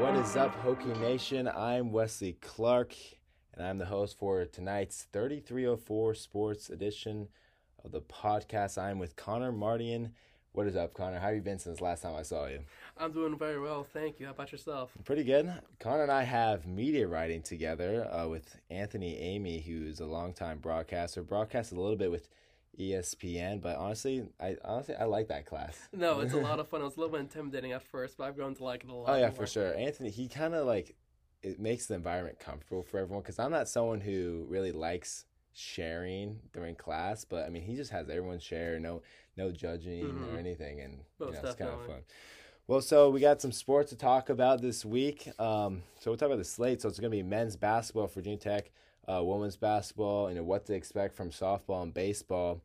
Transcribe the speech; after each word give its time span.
What 0.00 0.16
is 0.16 0.34
up, 0.34 0.56
Hokie 0.64 0.98
Nation? 0.98 1.46
I'm 1.46 1.92
Wesley 1.92 2.38
Clarke, 2.40 2.94
and 3.52 3.66
I'm 3.66 3.76
the 3.76 3.84
host 3.84 4.18
for 4.18 4.46
tonight's 4.46 5.08
3304 5.12 6.14
Sports 6.14 6.70
edition 6.70 7.28
of 7.84 7.92
the 7.92 8.00
podcast. 8.00 8.78
I'm 8.78 8.98
with 8.98 9.14
Conor 9.14 9.52
Mardian. 9.52 10.12
What 10.52 10.66
is 10.66 10.74
up, 10.74 10.94
Conor? 10.94 11.18
How 11.18 11.26
have 11.26 11.34
you 11.34 11.42
been 11.42 11.58
since 11.58 11.82
last 11.82 12.02
time 12.02 12.14
I 12.14 12.22
saw 12.22 12.46
you? 12.46 12.60
I'm 12.96 13.12
doing 13.12 13.36
very 13.36 13.60
well, 13.60 13.84
thank 13.84 14.18
you. 14.18 14.24
How 14.24 14.32
about 14.32 14.52
yourself? 14.52 14.92
Pretty 15.04 15.24
good. 15.24 15.52
Conor 15.80 16.04
and 16.04 16.12
I 16.12 16.22
have 16.22 16.66
media 16.66 17.06
writing 17.06 17.42
together 17.42 18.08
uh, 18.10 18.26
with 18.26 18.56
Anthony 18.70 19.18
Amy, 19.18 19.60
who's 19.60 20.00
a 20.00 20.06
longtime 20.06 20.60
broadcaster. 20.60 21.22
Broadcasted 21.22 21.76
a 21.76 21.80
little 21.82 21.98
bit 21.98 22.10
with 22.10 22.30
ESPN, 22.78 23.60
but 23.60 23.76
honestly, 23.76 24.24
I 24.40 24.56
honestly 24.64 24.94
I 24.96 25.04
like 25.04 25.28
that 25.28 25.46
class. 25.46 25.76
No, 25.92 26.20
it's 26.20 26.34
a 26.34 26.38
lot 26.38 26.60
of 26.60 26.68
fun. 26.70 26.80
It 26.80 26.84
was 26.84 26.96
a 26.96 27.00
little 27.00 27.12
bit 27.12 27.20
intimidating 27.20 27.72
at 27.72 27.82
first, 27.82 28.16
but 28.16 28.24
I've 28.24 28.36
grown 28.36 28.54
to 28.56 28.64
like 28.64 28.84
it 28.84 28.90
a 28.90 28.94
lot. 28.94 29.08
Oh 29.10 29.16
yeah, 29.16 29.26
more. 29.28 29.32
for 29.36 29.46
sure. 29.46 29.74
Anthony, 29.74 30.10
he 30.10 30.28
kind 30.28 30.54
of 30.54 30.66
like 30.66 30.94
it 31.42 31.58
makes 31.60 31.86
the 31.86 31.94
environment 31.94 32.38
comfortable 32.40 32.82
for 32.82 32.98
everyone 32.98 33.22
because 33.22 33.38
I'm 33.38 33.50
not 33.52 33.68
someone 33.68 34.00
who 34.00 34.46
really 34.48 34.72
likes 34.72 35.24
sharing 35.52 36.38
during 36.52 36.74
class, 36.74 37.24
but 37.24 37.46
I 37.46 37.48
mean 37.48 37.62
he 37.62 37.76
just 37.76 37.90
has 37.90 38.08
everyone 38.08 38.38
share, 38.38 38.78
no 38.78 39.02
no 39.36 39.50
judging 39.52 40.04
Mhm. 40.04 40.34
or 40.34 40.38
anything, 40.38 40.80
and 40.80 40.98
you 41.20 41.26
know, 41.26 41.40
it's 41.42 41.54
kind 41.54 41.70
of 41.70 41.86
fun. 41.86 42.02
Well, 42.68 42.80
so 42.80 43.10
we 43.10 43.20
got 43.20 43.40
some 43.40 43.52
sports 43.52 43.90
to 43.90 43.96
talk 43.96 44.28
about 44.28 44.60
this 44.60 44.84
week. 44.84 45.28
Um, 45.38 45.82
so 46.00 46.10
we'll 46.10 46.18
talk 46.18 46.26
about 46.26 46.38
the 46.38 46.44
slate. 46.44 46.82
So 46.82 46.88
it's 46.88 46.98
going 46.98 47.12
to 47.12 47.16
be 47.16 47.22
men's 47.22 47.54
basketball 47.54 48.08
for 48.08 48.14
Virginia 48.14 48.40
Tech, 48.40 48.72
uh, 49.06 49.22
women's 49.22 49.56
basketball, 49.56 50.28
you 50.28 50.34
know 50.34 50.42
what 50.42 50.66
to 50.66 50.74
expect 50.74 51.14
from 51.14 51.30
softball 51.30 51.84
and 51.84 51.94
baseball, 51.94 52.60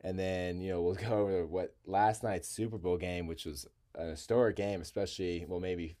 and 0.00 0.18
then 0.18 0.60
you 0.60 0.72
know 0.72 0.82
we'll 0.82 0.94
go 1.08 1.20
over 1.20 1.46
what 1.46 1.76
last 1.86 2.24
night's 2.24 2.48
Super 2.48 2.78
Bowl 2.78 2.96
game, 2.96 3.28
which 3.28 3.44
was 3.44 3.64
an 3.94 4.08
historic 4.08 4.56
game, 4.56 4.80
especially 4.80 5.46
well 5.46 5.60
maybe 5.60 5.94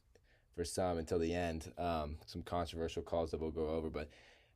for 0.56 0.64
some 0.64 0.98
until 0.98 1.20
the 1.20 1.32
end. 1.32 1.72
Um, 1.78 2.16
some 2.26 2.42
controversial 2.42 3.02
calls 3.02 3.30
that 3.30 3.40
we'll 3.40 3.52
go 3.52 3.68
over, 3.68 3.88
but 3.88 4.10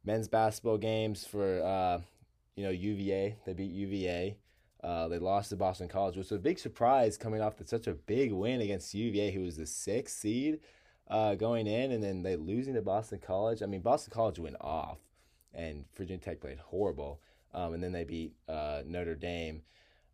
men's 0.04 0.26
basketball 0.26 0.78
games 0.78 1.24
for 1.24 1.62
uh, 1.62 2.00
you 2.56 2.64
know 2.64 2.70
UVA, 2.70 3.36
they 3.46 3.52
beat 3.52 3.70
UVA. 3.70 4.38
Uh, 4.82 5.06
they 5.08 5.18
lost 5.18 5.50
to 5.50 5.56
Boston 5.56 5.88
College, 5.88 6.16
which 6.16 6.30
was 6.30 6.38
a 6.38 6.42
big 6.42 6.58
surprise 6.58 7.16
coming 7.16 7.40
off 7.40 7.56
the, 7.56 7.66
such 7.66 7.86
a 7.86 7.94
big 7.94 8.32
win 8.32 8.60
against 8.60 8.94
UVA, 8.94 9.30
who 9.30 9.42
was 9.42 9.56
the 9.56 9.66
sixth 9.66 10.18
seed 10.18 10.58
uh, 11.08 11.34
going 11.36 11.66
in, 11.66 11.92
and 11.92 12.02
then 12.02 12.22
they 12.22 12.36
losing 12.36 12.74
to 12.74 12.82
Boston 12.82 13.20
College. 13.24 13.62
I 13.62 13.66
mean, 13.66 13.80
Boston 13.80 14.12
College 14.12 14.40
went 14.40 14.56
off, 14.60 14.98
and 15.54 15.84
Virginia 15.96 16.20
Tech 16.20 16.40
played 16.40 16.58
horrible, 16.58 17.20
um, 17.54 17.74
and 17.74 17.82
then 17.82 17.92
they 17.92 18.04
beat 18.04 18.32
uh, 18.48 18.82
Notre 18.84 19.14
Dame. 19.14 19.62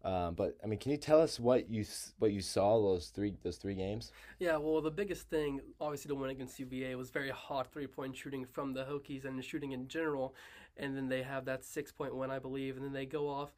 Um, 0.05 0.34
but 0.34 0.56
I 0.62 0.66
mean, 0.66 0.78
can 0.78 0.92
you 0.92 0.96
tell 0.96 1.20
us 1.20 1.41
what 1.41 1.69
you 1.70 1.84
what 2.19 2.33
you 2.33 2.41
saw 2.41 2.80
those 2.80 3.08
three 3.08 3.34
those 3.42 3.56
three 3.56 3.74
games? 3.74 4.12
Yeah, 4.39 4.56
well, 4.56 4.80
the 4.80 4.91
biggest 4.91 5.28
thing, 5.28 5.61
obviously, 5.80 6.08
the 6.08 6.14
win 6.14 6.30
against 6.30 6.58
UVA 6.61 6.94
was 6.94 7.11
very 7.11 7.30
hot 7.30 7.72
three 7.72 7.86
point 7.86 8.16
shooting 8.16 8.46
from 8.46 8.74
the 8.74 8.84
Hokies 8.84 9.24
and 9.24 9.39
the 9.39 9.42
shooting 9.42 9.72
in 9.72 9.89
general. 9.89 10.34
And 10.77 10.96
then 10.96 11.08
they 11.08 11.22
have 11.22 11.44
that 11.46 11.64
six 11.64 11.91
point 11.91 12.14
win, 12.14 12.30
I 12.30 12.39
believe. 12.39 12.77
And 12.77 12.84
then 12.84 12.92
they 12.92 13.06
go 13.06 13.28
off 13.28 13.52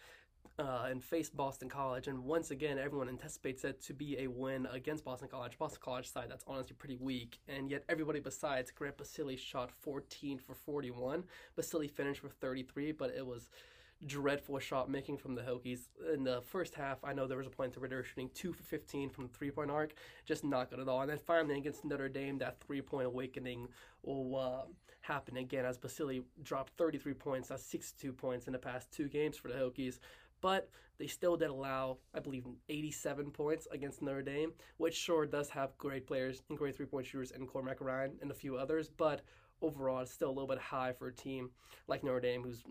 uh, 0.61 0.86
and 0.91 1.03
face 1.03 1.30
Boston 1.30 1.69
College. 1.69 2.06
And 2.06 2.25
once 2.25 2.50
again, 2.50 2.78
everyone 2.78 3.08
anticipates 3.08 3.64
it 3.64 3.80
to 3.83 3.94
be 3.94 4.19
a 4.19 4.27
win 4.27 4.66
against 4.70 5.05
Boston 5.05 5.28
College. 5.28 5.58
Boston 5.58 5.80
College 5.83 6.11
side 6.11 6.27
that's 6.28 6.44
honestly 6.47 6.77
pretty 6.78 6.97
weak. 6.97 7.39
And 7.48 7.70
yet, 7.70 7.84
everybody 7.89 8.20
besides 8.20 8.70
Grant 8.70 8.98
Basile 8.98 9.36
shot 9.36 9.70
14 9.81 10.38
for 10.38 10.55
41. 10.55 11.25
Basile 11.56 11.88
finished 11.88 12.22
with 12.22 12.34
33, 12.34 12.92
but 12.92 13.11
it 13.16 13.27
was 13.27 13.48
dreadful 14.06 14.58
shot 14.58 14.91
making 14.91 15.16
from 15.16 15.34
the 15.34 15.42
Hokies. 15.42 15.88
In 16.12 16.25
the 16.25 16.42
first 16.42 16.75
half, 16.75 16.98
I 17.05 17.12
know 17.12 17.27
there 17.27 17.38
was 17.38 17.47
a 17.47 17.50
point 17.50 17.78
where 17.78 17.88
they 17.88 17.97
were 17.97 18.05
shooting 18.05 18.31
2 18.34 18.53
for 18.53 18.62
15 18.62 19.11
from 19.11 19.25
the 19.27 19.33
three 19.33 19.50
point 19.50 19.70
arc, 19.70 19.94
just 20.27 20.44
not 20.44 20.70
good 20.70 20.81
at 20.81 20.88
all. 20.88 21.00
And 21.00 21.11
then 21.11 21.19
finally 21.19 21.56
against 21.56 21.84
Notre 21.84 22.08
Dame, 22.08 22.38
that 22.38 22.61
three 22.61 22.83
point 22.83 23.06
awakening 23.06 23.69
will 24.03 24.37
uh, 24.37 24.62
happen 25.03 25.37
again 25.37 25.65
as 25.65 25.78
Basile 25.78 26.21
dropped 26.42 26.75
33 26.77 27.15
points. 27.15 27.48
That's 27.48 27.65
62 27.65 28.12
points 28.12 28.47
in 28.47 28.53
the 28.53 28.59
past 28.59 28.91
two 28.92 29.09
games 29.09 29.37
for 29.37 29.48
the 29.48 29.54
Hokies. 29.54 29.98
But 30.41 30.69
they 30.99 31.06
still 31.06 31.37
did 31.37 31.51
allow, 31.51 31.99
I 32.15 32.21
believe, 32.21 32.45
87 32.69 33.31
points 33.31 33.67
against 33.73 34.03
Notre 34.03 34.23
Dame, 34.23 34.53
which 34.77 34.95
sure 34.95 35.27
does 35.27 35.49
have 35.51 35.77
great 35.78 36.06
players 36.06 36.43
and 36.49 36.59
great 36.59 36.77
three 36.77 36.87
point 36.87 37.06
shooters 37.06 37.31
in 37.31 37.47
Cormac 37.47 37.81
Ryan 37.81 38.12
and 38.21 38.31
a 38.31 38.34
few 38.34 38.56
others. 38.56 38.91
But 38.91 39.23
overall, 39.62 40.01
it's 40.01 40.11
still 40.12 40.28
a 40.28 40.33
little 40.33 40.47
bit 40.47 40.59
high 40.59 40.93
for 40.93 41.09
a 41.09 41.12
team 41.12 41.51
like 41.87 42.03
Notre 42.05 42.21
Dame, 42.21 42.43
who's 42.43 42.62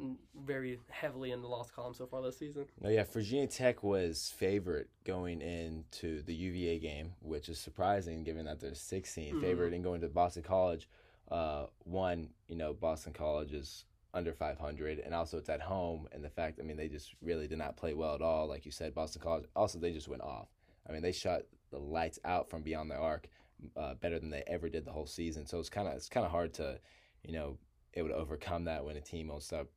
very 0.46 0.80
heavily 0.90 1.32
in 1.32 1.42
the 1.42 1.48
loss 1.48 1.70
column 1.72 1.94
so 1.94 2.06
far 2.08 2.22
this 2.22 2.38
season. 2.38 2.66
No, 2.82 2.90
yeah, 2.90 3.04
Virginia 3.04 3.48
Tech 3.48 3.84
was 3.84 4.34
favorite 4.36 4.90
going 5.04 5.42
into 5.42 6.22
the 6.24 6.34
UVA 6.34 6.80
game, 6.80 7.14
which 7.22 7.50
is 7.50 7.60
surprising 7.60 8.24
given 8.24 8.46
that 8.46 8.60
they're 8.60 8.74
16 8.76 9.36
Mhm. 9.36 9.42
favorite 9.42 9.74
and 9.74 9.84
going 9.84 10.02
to 10.02 10.08
Boston 10.10 10.44
College. 10.44 10.88
Uh, 11.30 11.68
one, 11.84 12.30
you 12.48 12.56
know, 12.56 12.74
Boston 12.74 13.14
College 13.14 13.54
is 13.54 13.86
under 14.14 14.34
500, 14.34 15.00
and 15.00 15.14
also 15.14 15.38
it's 15.38 15.50
at 15.50 15.62
home, 15.62 16.08
and 16.12 16.24
the 16.24 16.30
fact, 16.30 16.60
I 16.60 16.64
mean, 16.64 16.78
they 16.78 16.88
just 16.88 17.14
really 17.22 17.48
did 17.48 17.58
not 17.58 17.78
play 17.78 17.94
well 17.94 18.16
at 18.16 18.22
all, 18.22 18.48
like 18.48 18.66
you 18.66 18.72
said, 18.72 18.96
Boston 18.96 19.22
College. 19.22 19.46
Also, 19.56 19.80
they 19.80 19.92
just 19.92 20.08
went 20.08 20.24
off. 20.24 20.48
I 20.88 20.92
mean, 20.92 21.02
they 21.02 21.12
shot 21.12 21.42
the 21.72 21.78
lights 21.78 22.20
out 22.26 22.50
from 22.50 22.64
beyond 22.64 22.90
the 22.90 22.96
arc, 22.96 23.30
uh, 23.78 23.94
better 23.96 24.20
than 24.20 24.30
they 24.30 24.44
ever 24.48 24.70
did 24.70 24.86
the 24.86 24.92
whole 24.92 25.06
season. 25.06 25.46
So 25.46 25.60
it's 25.60 25.70
kind 25.70 25.88
of 25.88 25.94
it's 25.94 26.10
kind 26.10 26.26
of 26.26 26.32
hard 26.32 26.54
to, 26.56 26.80
you 27.24 27.34
know, 27.34 27.58
able 27.94 28.10
to 28.10 28.16
overcome 28.16 28.66
that 28.66 28.84
when 28.84 28.98
a 28.98 29.02
team 29.02 29.28
won't 29.28 29.44
stop 29.44 29.68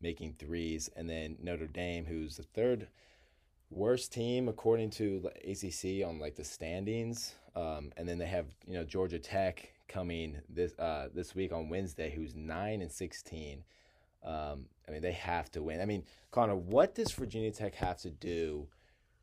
making 0.00 0.34
threes. 0.38 0.88
And 0.96 1.08
then 1.08 1.36
Notre 1.42 1.66
Dame, 1.66 2.04
who's 2.04 2.36
the 2.36 2.42
third 2.42 2.88
worst 3.70 4.12
team 4.12 4.48
according 4.48 4.90
to 4.90 5.30
ACC 5.44 6.06
on 6.06 6.18
like 6.18 6.36
the 6.36 6.44
standings. 6.44 7.34
Um, 7.56 7.92
and 7.96 8.08
then 8.08 8.18
they 8.18 8.26
have 8.26 8.46
you 8.66 8.74
know 8.74 8.84
Georgia 8.84 9.18
Tech 9.18 9.72
coming 9.88 10.36
this 10.48 10.78
uh, 10.78 11.08
this 11.14 11.34
week 11.34 11.52
on 11.52 11.68
Wednesday, 11.68 12.12
who's 12.14 12.34
nine 12.34 12.82
and 12.82 12.92
sixteen. 12.92 13.64
Um, 14.22 14.66
I 14.86 14.92
mean, 14.92 15.02
they 15.02 15.12
have 15.12 15.50
to 15.52 15.62
win. 15.62 15.80
I 15.80 15.86
mean, 15.86 16.04
Connor, 16.30 16.56
what 16.56 16.94
does 16.94 17.12
Virginia 17.12 17.50
Tech 17.50 17.74
have 17.76 17.98
to 17.98 18.10
do 18.10 18.68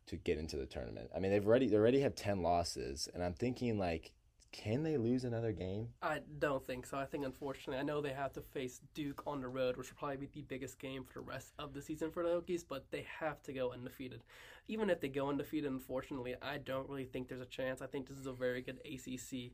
to 0.08 0.16
get 0.16 0.38
into 0.38 0.58
the 0.58 0.66
tournament? 0.66 1.09
I 1.16 1.19
mean, 1.19 1.31
they've 1.31 1.46
already 1.46 1.68
they 1.68 1.78
already 1.78 2.02
have 2.02 2.16
ten 2.16 2.41
losses, 2.41 3.08
and 3.13 3.24
I'm 3.24 3.34
thinking 3.34 3.78
like, 3.78 4.12
can 4.52 4.84
they 4.84 4.97
lose 4.97 5.24
another 5.24 5.52
game? 5.52 5.90
I 6.02 6.19
don't 6.40 6.66
think 6.66 6.85
so. 6.85 6.97
I 6.97 7.06
think, 7.06 7.25
unfortunately, 7.25 7.78
I 7.80 7.84
know 7.84 8.02
they 8.02 8.13
have 8.13 8.34
to 8.34 8.41
face 8.41 8.81
Duke 8.94 9.24
on 9.28 9.41
the 9.41 9.47
road, 9.47 9.78
which 9.78 9.90
will 9.90 9.97
probably 9.97 10.18
be 10.18 10.30
the 10.34 10.41
biggest 10.41 10.80
game 10.80 11.03
for 11.03 11.19
the 11.19 11.25
rest 11.25 11.53
of 11.59 11.74
the 11.74 11.81
season 11.81 12.12
for 12.12 12.24
the 12.24 12.29
Hokies, 12.29 12.64
but 12.68 12.85
they 12.90 13.06
have 13.19 13.44
to 13.44 13.53
go 13.53 13.72
undefeated. 13.72 14.24
Even 14.68 14.90
if 14.90 15.02
they 15.02 15.09
go 15.09 15.29
undefeated, 15.29 15.72
unfortunately, 15.72 16.35
I 16.41 16.58
don't 16.58 16.90
really 16.90 17.06
think 17.06 17.28
there's 17.28 17.41
a 17.41 17.46
chance. 17.46 17.81
I 17.81 17.88
think 17.88 18.08
this 18.08 18.18
is 18.18 18.25
a 18.25 18.34
very 18.34 18.62
good 18.62 18.79
ACC 18.85 19.52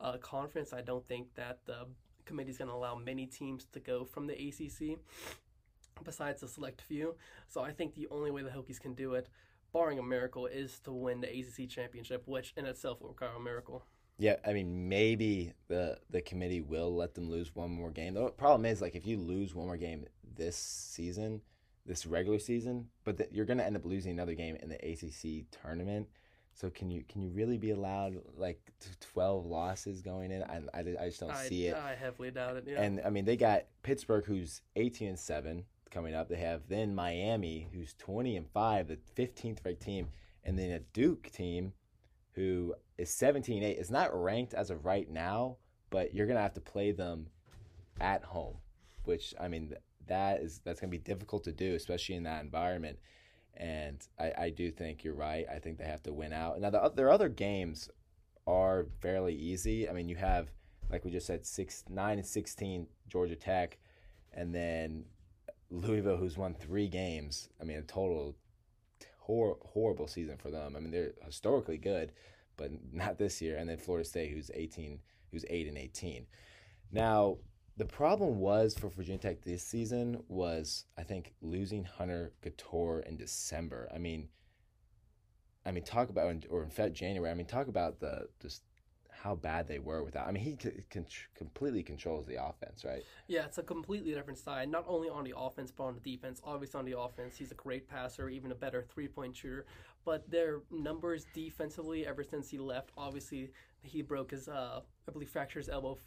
uh, 0.00 0.18
conference. 0.18 0.72
I 0.72 0.82
don't 0.82 1.06
think 1.08 1.34
that 1.34 1.58
the 1.64 1.86
committee's 2.24 2.58
going 2.58 2.68
to 2.68 2.74
allow 2.74 2.94
many 2.94 3.26
teams 3.26 3.66
to 3.72 3.80
go 3.80 4.04
from 4.04 4.26
the 4.26 4.34
ACC 4.34 4.98
besides 6.02 6.42
a 6.42 6.48
select 6.48 6.82
few. 6.82 7.14
So 7.48 7.62
I 7.62 7.72
think 7.72 7.94
the 7.94 8.08
only 8.10 8.30
way 8.30 8.42
the 8.42 8.50
Hokies 8.50 8.80
can 8.80 8.94
do 8.94 9.14
it, 9.14 9.28
barring 9.72 9.98
a 9.98 10.02
miracle, 10.02 10.46
is 10.46 10.78
to 10.80 10.92
win 10.92 11.20
the 11.20 11.28
ACC 11.28 11.68
championship, 11.68 12.22
which 12.26 12.52
in 12.56 12.66
itself 12.66 13.00
will 13.00 13.08
require 13.08 13.36
a 13.36 13.40
miracle. 13.40 13.84
Yeah, 14.16 14.36
I 14.46 14.52
mean, 14.52 14.88
maybe 14.88 15.52
the 15.66 15.98
the 16.08 16.22
committee 16.22 16.60
will 16.60 16.94
let 16.94 17.14
them 17.14 17.28
lose 17.28 17.54
one 17.54 17.70
more 17.70 17.90
game. 17.90 18.14
The 18.14 18.28
problem 18.28 18.64
is, 18.64 18.80
like, 18.80 18.94
if 18.94 19.06
you 19.06 19.18
lose 19.18 19.54
one 19.54 19.66
more 19.66 19.76
game 19.76 20.06
this 20.36 20.56
season, 20.56 21.40
this 21.84 22.06
regular 22.06 22.38
season, 22.38 22.88
but 23.02 23.18
th- 23.18 23.30
you're 23.32 23.44
gonna 23.44 23.64
end 23.64 23.76
up 23.76 23.84
losing 23.84 24.12
another 24.12 24.34
game 24.34 24.56
in 24.56 24.68
the 24.68 24.76
ACC 24.76 25.46
tournament. 25.50 26.06
So 26.54 26.70
can 26.70 26.88
you 26.90 27.02
can 27.08 27.20
you 27.20 27.30
really 27.30 27.58
be 27.58 27.72
allowed 27.72 28.14
like 28.36 28.60
twelve 29.00 29.44
losses 29.44 30.02
going 30.02 30.30
in? 30.30 30.42
I 30.44 30.62
I, 30.72 30.80
I 30.80 31.06
just 31.06 31.20
don't 31.20 31.30
I, 31.30 31.46
see 31.46 31.66
it. 31.66 31.76
I 31.76 31.94
heavily 31.94 32.30
doubt 32.30 32.56
it. 32.56 32.64
Yeah. 32.66 32.80
And 32.80 33.00
I 33.04 33.10
mean, 33.10 33.24
they 33.24 33.36
got 33.36 33.64
Pittsburgh, 33.82 34.24
who's 34.24 34.62
eighteen 34.76 35.08
and 35.08 35.18
seven 35.18 35.64
coming 35.90 36.14
up. 36.14 36.28
They 36.28 36.36
have 36.36 36.62
then 36.68 36.94
Miami, 36.94 37.68
who's 37.72 37.94
twenty 37.94 38.36
and 38.36 38.48
five, 38.50 38.86
the 38.86 38.98
fifteenth 39.14 39.64
ranked 39.64 39.82
team, 39.82 40.08
and 40.44 40.56
then 40.56 40.70
a 40.70 40.78
Duke 40.78 41.30
team, 41.32 41.72
who 42.34 42.74
is 42.98 43.10
17-8. 43.10 43.62
It's 43.62 43.90
not 43.90 44.14
ranked 44.14 44.54
as 44.54 44.70
of 44.70 44.84
right 44.84 45.10
now, 45.10 45.56
but 45.90 46.14
you're 46.14 46.26
gonna 46.26 46.40
have 46.40 46.54
to 46.54 46.60
play 46.60 46.92
them 46.92 47.26
at 48.00 48.22
home, 48.22 48.56
which 49.04 49.34
I 49.40 49.48
mean 49.48 49.74
that 50.06 50.40
is 50.40 50.60
that's 50.64 50.80
gonna 50.80 50.90
be 50.90 50.98
difficult 50.98 51.44
to 51.44 51.52
do, 51.52 51.74
especially 51.74 52.14
in 52.14 52.24
that 52.24 52.44
environment. 52.44 52.98
And 53.56 54.06
I, 54.18 54.32
I 54.38 54.50
do 54.50 54.70
think 54.70 55.04
you're 55.04 55.14
right. 55.14 55.46
I 55.50 55.58
think 55.58 55.78
they 55.78 55.84
have 55.84 56.02
to 56.04 56.12
win 56.12 56.32
out. 56.32 56.60
Now 56.60 56.70
the, 56.70 56.92
their 56.94 57.10
other 57.10 57.28
games 57.28 57.88
are 58.46 58.86
fairly 59.00 59.34
easy. 59.34 59.88
I 59.88 59.92
mean, 59.92 60.08
you 60.08 60.16
have 60.16 60.50
like 60.90 61.04
we 61.04 61.10
just 61.10 61.26
said, 61.26 61.46
six, 61.46 61.84
nine, 61.88 62.18
and 62.18 62.26
sixteen 62.26 62.86
Georgia 63.08 63.36
Tech, 63.36 63.78
and 64.32 64.54
then 64.54 65.04
Louisville, 65.70 66.16
who's 66.16 66.36
won 66.36 66.54
three 66.54 66.88
games. 66.88 67.48
I 67.60 67.64
mean, 67.64 67.78
a 67.78 67.82
total 67.82 68.36
hor- 69.18 69.58
horrible 69.64 70.06
season 70.06 70.36
for 70.36 70.50
them. 70.50 70.74
I 70.76 70.80
mean, 70.80 70.90
they're 70.90 71.14
historically 71.24 71.78
good, 71.78 72.12
but 72.56 72.70
not 72.92 73.18
this 73.18 73.40
year. 73.40 73.56
And 73.56 73.68
then 73.68 73.78
Florida 73.78 74.08
State, 74.08 74.32
who's 74.32 74.50
eighteen, 74.54 75.00
who's 75.30 75.44
eight 75.48 75.66
and 75.66 75.78
eighteen. 75.78 76.26
Now, 76.92 77.38
the 77.76 77.84
problem 77.84 78.38
was 78.38 78.74
for 78.74 78.88
Virginia 78.88 79.18
Tech 79.18 79.42
this 79.42 79.62
season 79.62 80.22
was 80.28 80.84
I 80.96 81.02
think 81.02 81.34
losing 81.42 81.84
Hunter 81.84 82.32
Cattoor 82.42 83.06
in 83.06 83.16
December. 83.16 83.88
I 83.92 83.98
mean, 83.98 84.28
I 85.66 85.72
mean 85.72 85.84
talk 85.84 86.08
about 86.08 86.44
or 86.50 86.62
in 86.62 86.70
Fed 86.70 86.94
January. 86.94 87.30
I 87.30 87.34
mean 87.34 87.46
talk 87.46 87.66
about 87.66 87.98
the 87.98 88.28
just 88.40 88.62
how 89.10 89.34
bad 89.34 89.66
they 89.66 89.80
were 89.80 90.04
without. 90.04 90.28
I 90.28 90.30
mean 90.30 90.44
he 90.44 90.56
can 90.56 91.06
completely 91.34 91.82
controls 91.82 92.26
the 92.26 92.44
offense, 92.44 92.84
right? 92.84 93.02
Yeah, 93.26 93.44
it's 93.44 93.58
a 93.58 93.62
completely 93.62 94.12
different 94.12 94.38
side. 94.38 94.68
Not 94.68 94.84
only 94.86 95.08
on 95.08 95.24
the 95.24 95.34
offense 95.36 95.72
but 95.76 95.84
on 95.84 95.94
the 95.94 96.16
defense. 96.16 96.40
Obviously 96.44 96.78
on 96.78 96.84
the 96.84 96.98
offense, 96.98 97.36
he's 97.36 97.50
a 97.50 97.56
great 97.56 97.88
passer, 97.88 98.28
even 98.28 98.52
a 98.52 98.56
better 98.56 98.82
three 98.82 99.08
point 99.08 99.34
shooter. 99.34 99.66
But 100.04 100.30
their 100.30 100.60
numbers 100.70 101.26
defensively, 101.34 102.06
ever 102.06 102.22
since 102.22 102.50
he 102.50 102.58
left, 102.58 102.90
obviously 102.96 103.50
he 103.82 104.02
broke 104.02 104.32
his, 104.32 104.48
uh, 104.48 104.80
I 105.08 105.12
believe, 105.12 105.30
fractured 105.30 105.64
his 105.64 105.68
elbow 105.70 105.98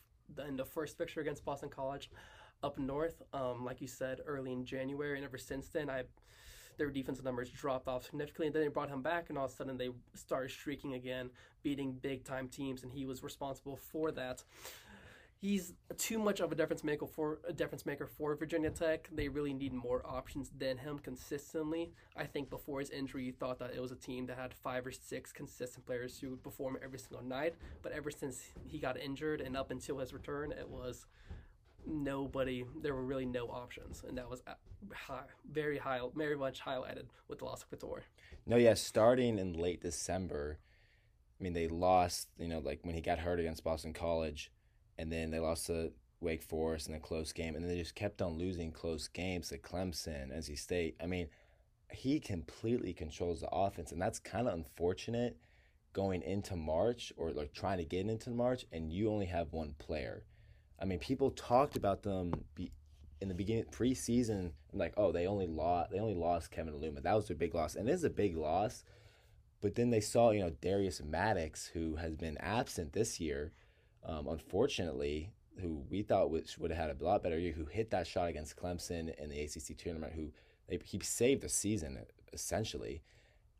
in 0.48 0.56
the 0.56 0.66
first 0.66 0.98
fixture 0.98 1.22
against 1.22 1.46
Boston 1.46 1.70
College 1.70 2.10
up 2.64 2.78
north. 2.78 3.22
Um, 3.34 3.64
like 3.64 3.82
you 3.82 3.88
said, 3.88 4.22
early 4.26 4.52
in 4.52 4.66
January, 4.66 5.18
and 5.18 5.26
ever 5.26 5.38
since 5.38 5.70
then, 5.70 5.90
I 5.90 6.04
their 6.78 6.92
defensive 6.92 7.26
numbers 7.26 7.50
dropped 7.50 7.88
off 7.88 8.06
significantly. 8.06 8.48
And 8.48 8.56
then 8.56 8.62
they 8.62 8.68
brought 8.68 8.90
him 8.90 9.02
back, 9.02 9.30
and 9.30 9.38
all 9.38 9.46
of 9.46 9.52
a 9.52 9.56
sudden 9.56 9.78
they 9.78 9.90
started 10.14 10.52
streaking 10.52 10.94
again, 10.94 11.30
beating 11.64 11.92
big 11.92 12.24
time 12.24 12.48
teams, 12.48 12.84
and 12.84 12.92
he 12.92 13.06
was 13.06 13.24
responsible 13.24 13.76
for 13.76 14.12
that 14.12 14.44
he's 15.40 15.74
too 15.98 16.18
much 16.20 16.40
of 16.40 16.52
a 16.52 16.56
difference 16.56 16.84
maker 16.84 17.06
for 17.06 17.40
a 17.48 17.54
difference 17.54 17.86
maker 17.86 18.08
for 18.08 18.36
Virginia 18.36 18.70
Tech. 18.70 19.10
They 19.12 19.28
really 19.28 19.54
need 19.54 19.74
more 19.74 20.02
options 20.06 20.52
than 20.58 20.78
him 20.78 21.00
consistently. 21.00 21.92
I 22.16 22.26
think 22.26 22.50
before 22.50 22.80
his 22.80 22.90
injury, 22.90 23.26
you 23.26 23.34
thought 23.34 23.60
that 23.60 23.74
it 23.76 23.82
was 23.82 23.92
a 23.92 23.96
team 23.96 24.26
that 24.28 24.38
had 24.38 24.54
five 24.54 24.86
or 24.86 24.92
six 24.92 25.32
consistent 25.32 25.86
players 25.86 26.20
who 26.20 26.32
would 26.32 26.44
perform 26.44 26.78
every 26.84 27.00
single 27.00 27.24
night. 27.24 27.56
But 27.82 27.92
ever 27.92 28.12
since 28.12 28.42
he 28.66 28.80
got 28.80 29.00
injured 29.00 29.42
and 29.42 29.56
up 29.56 29.72
until 29.72 30.00
his 30.00 30.14
return, 30.14 30.52
it 30.52 30.68
was 30.68 31.06
nobody. 31.86 32.66
There 32.82 32.96
were 32.96 33.06
really 33.06 33.26
no 33.26 33.48
options, 33.48 34.04
and 34.08 34.18
that 34.18 34.30
was 34.30 34.44
high, 34.94 35.24
very 35.52 35.78
high, 35.78 36.02
very 36.16 36.36
much 36.36 36.62
highlighted 36.64 37.06
with 37.28 37.40
the 37.40 37.46
loss 37.46 37.64
of 37.64 37.70
Cattoor. 37.70 38.02
No, 38.46 38.58
yeah, 38.58 38.74
starting 38.74 39.38
in 39.40 39.54
late 39.54 39.82
December. 39.82 40.60
I 41.40 41.44
mean, 41.44 41.54
they 41.54 41.68
lost. 41.68 42.30
You 42.38 42.48
know, 42.48 42.60
like 42.60 42.80
when 42.84 42.96
he 42.96 43.02
got 43.02 43.20
hurt 43.20 43.40
against 43.40 43.64
Boston 43.64 43.94
College 43.94 44.52
and 44.98 45.12
then 45.12 45.32
they 45.32 45.40
lost 45.40 45.68
to 45.68 45.92
Wake 46.20 46.42
Forest 46.42 46.90
in 46.90 46.96
a 46.96 47.00
close 47.00 47.32
game, 47.32 47.56
and 47.56 47.64
then 47.64 47.70
they 47.72 47.80
just 47.80 47.96
kept 47.96 48.22
on 48.22 48.38
losing 48.38 48.72
close 48.72 49.08
games 49.08 49.50
to 49.50 49.58
Clemson, 49.58 50.36
NC 50.36 50.58
State. 50.58 50.96
I 51.02 51.06
mean, 51.06 51.28
he 51.92 52.20
completely 52.20 52.94
controls 52.94 53.42
the 53.42 53.50
offense, 53.50 53.92
and 53.92 54.02
that's 54.02 54.20
kind 54.20 54.48
of 54.48 54.54
unfortunate 54.54 55.38
going 55.94 56.22
into 56.22 56.56
March 56.56 57.14
or 57.18 57.32
like 57.32 57.54
trying 57.54 57.78
to 57.78 57.86
get 57.86 58.08
into 58.08 58.30
March, 58.30 58.66
and 58.72 58.92
you 58.92 59.10
only 59.10 59.28
have 59.28 59.54
one 59.54 59.76
player. 59.78 60.24
I 60.80 60.86
mean, 60.86 61.00
people 61.00 61.32
talked 61.32 61.76
about 61.76 62.04
them 62.04 62.34
be, 62.56 62.72
in 63.22 63.28
the 63.28 63.34
beginning 63.34 63.66
preseason, 63.66 64.52
like, 64.74 64.94
oh, 64.98 65.12
they 65.12 65.28
only 65.28 65.48
lost 65.48 65.92
they 65.92 66.00
only 66.00 66.16
lost 66.16 66.52
Keve 66.52 66.70
Aluma. 66.70 67.02
That 67.04 67.16
was 67.16 67.28
their 67.28 67.38
big 67.38 67.54
loss, 67.54 67.76
and 67.76 67.88
it 67.88 67.92
is 67.92 68.04
a 68.04 68.10
big 68.10 68.36
loss. 68.36 68.84
But 69.60 69.76
then 69.76 69.90
they 69.90 70.02
saw, 70.02 70.32
you 70.32 70.42
know, 70.42 70.52
Darius 70.62 71.02
Maddox, 71.04 71.68
who 71.68 71.96
has 71.96 72.16
been 72.16 72.38
absent 72.38 72.94
this 72.94 73.20
year 73.20 73.54
um, 74.08 74.28
unfortunately, 74.28 75.32
who 75.62 75.84
we 75.90 76.02
thought 76.02 76.32
would, 76.32 76.50
would 76.58 76.72
have 76.72 76.90
had 76.90 77.02
a 77.02 77.04
lot 77.04 77.24
better 77.24 77.38
year, 77.38 77.54
who 77.54 77.66
hit 77.66 77.92
that 77.92 78.08
shot 78.08 78.30
against 78.30 78.56
Clemson 78.56 79.14
in 79.16 79.30
the 79.30 79.42
ACC 79.42 79.78
tournament, 79.78 80.14
who 80.14 80.32
they, 80.68 80.80
he 80.84 81.00
saved 81.00 81.42
the 81.42 81.50
season 81.50 82.00
essentially, 82.34 83.02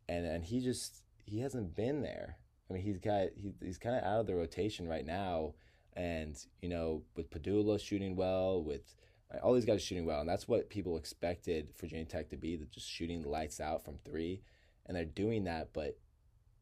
and 0.08 0.26
and 0.26 0.44
he 0.44 0.62
just 0.62 1.04
he 1.26 1.40
hasn't 1.40 1.76
been 1.76 2.02
there. 2.02 2.38
I 2.70 2.74
mean, 2.74 2.84
he's 2.84 2.98
got 2.98 3.28
he, 3.36 3.54
he's 3.62 3.78
kind 3.78 3.96
of 3.96 4.04
out 4.04 4.22
of 4.22 4.28
the 4.28 4.36
rotation 4.36 4.88
right 4.88 5.06
now, 5.06 5.54
and 5.94 6.38
you 6.62 6.70
know 6.70 7.04
with 7.16 7.30
Pedulla 7.30 7.80
shooting 7.80 8.16
well, 8.16 8.64
with 8.64 8.96
all 9.44 9.54
these 9.54 9.66
guys 9.66 9.82
shooting 9.82 10.06
well, 10.06 10.22
and 10.22 10.30
that's 10.30 10.48
what 10.48 10.70
people 10.70 10.98
expected 10.98 11.70
Virginia 11.80 12.06
Tech 12.06 12.30
to 12.30 12.38
be, 12.38 12.58
just 12.72 12.90
shooting 12.90 13.24
lights 13.24 13.60
out 13.60 13.84
from 13.84 13.98
three, 14.06 14.42
and 14.86 14.96
they're 14.96 15.06
doing 15.06 15.44
that, 15.46 15.74
but 15.74 15.98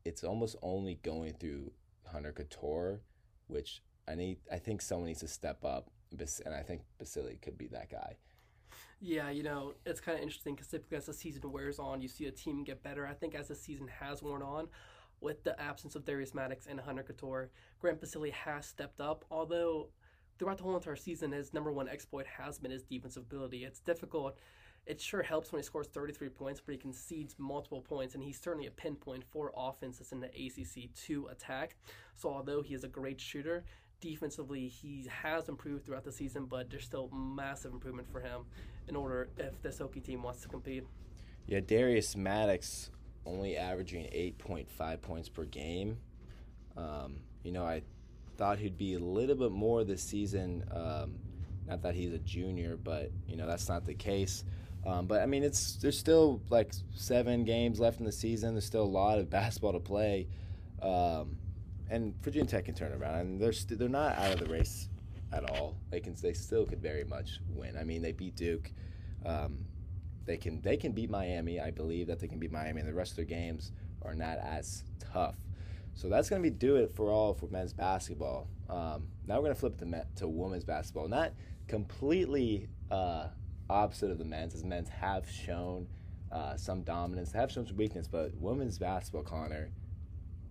it's 0.05 0.23
almost 0.23 0.55
only 0.61 0.99
going 1.03 1.33
through 1.33 1.71
Hunter 2.05 2.33
Cattoor 2.33 2.99
which 3.47 3.81
I 4.07 4.15
need. 4.15 4.37
I 4.51 4.57
think 4.57 4.81
someone 4.81 5.07
needs 5.07 5.21
to 5.21 5.27
step 5.27 5.63
up, 5.63 5.89
and 6.11 6.53
I 6.53 6.61
think 6.61 6.81
Basile 6.97 7.37
could 7.41 7.57
be 7.57 7.67
that 7.67 7.89
guy. 7.89 8.15
Yeah, 8.99 9.29
you 9.29 9.43
know, 9.43 9.73
it's 9.85 9.99
kind 9.99 10.17
of 10.17 10.23
interesting 10.23 10.55
because 10.55 10.67
typically 10.67 10.97
as 10.97 11.05
the 11.05 11.13
season 11.13 11.51
wears 11.51 11.79
on, 11.79 12.01
you 12.01 12.07
see 12.07 12.25
a 12.25 12.31
team 12.31 12.63
get 12.63 12.81
better. 12.81 13.05
I 13.05 13.13
think 13.13 13.35
as 13.35 13.49
the 13.49 13.55
season 13.55 13.87
has 13.99 14.23
worn 14.23 14.41
on, 14.41 14.67
with 15.21 15.43
the 15.43 15.59
absence 15.59 15.95
of 15.95 16.05
Darius 16.05 16.33
Maddox 16.33 16.67
and 16.67 16.79
Hunter 16.79 17.03
Cattoor, 17.03 17.49
Grant 17.79 17.99
Basile 17.99 18.31
has 18.31 18.65
stepped 18.65 19.01
up. 19.01 19.25
Although 19.31 19.89
throughout 20.37 20.57
the 20.57 20.63
whole 20.63 20.75
entire 20.75 20.95
season, 20.95 21.31
his 21.31 21.53
number 21.53 21.71
one 21.71 21.87
exploit 21.87 22.25
has 22.25 22.57
been 22.59 22.71
his 22.71 22.83
defensive 22.83 23.23
ability. 23.23 23.63
It's 23.63 23.79
difficult 23.79 24.37
it 24.85 25.01
sure 25.01 25.23
helps 25.23 25.51
when 25.51 25.59
he 25.61 25.65
scores 25.65 25.87
33 25.87 26.29
points, 26.29 26.61
but 26.63 26.73
he 26.73 26.77
concedes 26.77 27.35
multiple 27.37 27.81
points, 27.81 28.13
and 28.13 28.23
he's 28.23 28.39
certainly 28.39 28.67
a 28.67 28.71
pinpoint 28.71 29.23
for 29.23 29.51
offenses 29.55 30.11
in 30.11 30.19
the 30.19 30.27
ACC 30.27 30.93
to 31.07 31.27
attack. 31.27 31.75
So, 32.15 32.29
although 32.29 32.61
he 32.61 32.75
is 32.75 32.83
a 32.83 32.87
great 32.87 33.19
shooter, 33.19 33.63
defensively 33.99 34.67
he 34.67 35.07
has 35.09 35.49
improved 35.49 35.85
throughout 35.85 36.03
the 36.03 36.11
season, 36.11 36.45
but 36.45 36.69
there's 36.69 36.85
still 36.85 37.09
massive 37.09 37.73
improvement 37.73 38.07
for 38.11 38.19
him 38.19 38.41
in 38.87 38.95
order 38.95 39.29
if 39.37 39.59
this 39.61 39.79
Hokie 39.79 40.03
team 40.03 40.21
wants 40.21 40.41
to 40.41 40.47
compete. 40.47 40.83
Yeah, 41.47 41.61
Darius 41.61 42.15
Maddox 42.15 42.91
only 43.25 43.57
averaging 43.57 44.05
8.5 44.05 45.01
points 45.01 45.29
per 45.29 45.45
game. 45.45 45.97
Um, 46.77 47.21
you 47.43 47.51
know, 47.51 47.65
I 47.65 47.81
thought 48.37 48.59
he'd 48.59 48.77
be 48.77 48.95
a 48.95 48.99
little 48.99 49.35
bit 49.35 49.51
more 49.51 49.83
this 49.83 50.03
season. 50.03 50.63
Um, 50.71 51.15
not 51.67 51.81
that 51.81 51.95
he's 51.95 52.13
a 52.13 52.19
junior, 52.19 52.77
but 52.77 53.11
you 53.27 53.37
know 53.37 53.47
that's 53.47 53.67
not 53.67 53.85
the 53.85 53.93
case. 53.93 54.43
Um, 54.85 55.07
but 55.07 55.21
I 55.21 55.25
mean, 55.25 55.43
it's 55.43 55.75
there's 55.77 55.97
still 55.97 56.41
like 56.49 56.73
seven 56.93 57.43
games 57.43 57.79
left 57.79 57.99
in 57.99 58.05
the 58.05 58.11
season. 58.11 58.53
There's 58.53 58.65
still 58.65 58.83
a 58.83 58.85
lot 58.85 59.17
of 59.17 59.29
basketball 59.29 59.73
to 59.73 59.79
play, 59.79 60.27
um, 60.81 61.37
and 61.89 62.13
Virginia 62.21 62.47
Tech 62.47 62.65
can 62.65 62.75
turn 62.75 62.93
around. 62.93 63.19
And 63.19 63.41
they're 63.41 63.49
they 63.49 63.55
st- 63.55 63.79
they're 63.79 63.89
not 63.89 64.15
out 64.17 64.33
of 64.33 64.39
the 64.39 64.47
race 64.47 64.89
at 65.31 65.49
all. 65.49 65.77
They 65.89 65.99
can 65.99 66.15
they 66.21 66.33
still 66.33 66.65
could 66.65 66.81
very 66.81 67.03
much 67.03 67.39
win. 67.49 67.77
I 67.77 67.83
mean, 67.83 68.01
they 68.01 68.11
beat 68.11 68.35
Duke. 68.35 68.71
Um, 69.25 69.65
they 70.25 70.37
can 70.37 70.61
they 70.61 70.77
can 70.77 70.91
beat 70.91 71.09
Miami. 71.09 71.59
I 71.59 71.71
believe 71.71 72.07
that 72.07 72.19
they 72.19 72.27
can 72.27 72.37
beat 72.37 72.51
Miami, 72.51 72.79
and 72.81 72.89
the 72.89 72.93
rest 72.93 73.11
of 73.11 73.17
their 73.17 73.25
games 73.25 73.71
are 74.03 74.13
not 74.13 74.37
as 74.37 74.83
tough. 74.99 75.35
So 75.95 76.09
that's 76.09 76.29
going 76.29 76.43
to 76.43 76.49
be 76.49 76.55
do 76.55 76.75
it 76.75 76.93
for 76.95 77.09
all 77.09 77.33
for 77.33 77.47
men's 77.47 77.73
basketball. 77.73 78.47
Um, 78.69 79.07
now 79.25 79.35
we're 79.35 79.43
going 79.43 79.53
to 79.53 79.59
flip 79.59 79.77
to 79.79 80.05
to 80.17 80.27
women's 80.27 80.63
basketball. 80.63 81.07
Not 81.07 81.33
completely. 81.67 82.67
Uh, 82.91 83.27
opposite 83.69 84.11
of 84.11 84.17
the 84.17 84.25
men's, 84.25 84.53
as 84.55 84.63
men's 84.63 84.89
have 84.89 85.29
shown 85.29 85.87
uh, 86.31 86.55
some 86.55 86.81
dominance, 86.83 87.31
have 87.31 87.51
shown 87.51 87.65
some 87.65 87.77
weakness, 87.77 88.07
but 88.07 88.33
women's 88.35 88.77
basketball, 88.77 89.23
Conor, 89.23 89.69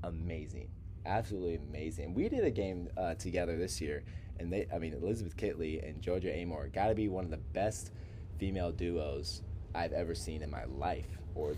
amazing, 0.02 0.68
absolutely 1.06 1.56
amazing. 1.56 2.14
We 2.14 2.28
did 2.28 2.44
a 2.44 2.50
game 2.50 2.88
uh, 2.96 3.14
together 3.14 3.56
this 3.56 3.80
year, 3.80 4.04
and 4.38 4.52
they, 4.52 4.66
I 4.74 4.78
mean, 4.78 4.94
Elizabeth 4.94 5.36
Kitley 5.36 5.86
and 5.86 6.00
Georgia 6.00 6.28
Amoore 6.28 6.72
got 6.72 6.88
to 6.88 6.94
be 6.94 7.08
one 7.08 7.24
of 7.24 7.30
the 7.30 7.36
best 7.36 7.92
female 8.38 8.72
duos 8.72 9.42
I've 9.74 9.92
ever 9.92 10.14
seen 10.14 10.42
in 10.42 10.50
my 10.50 10.64
life, 10.64 11.18
or 11.34 11.54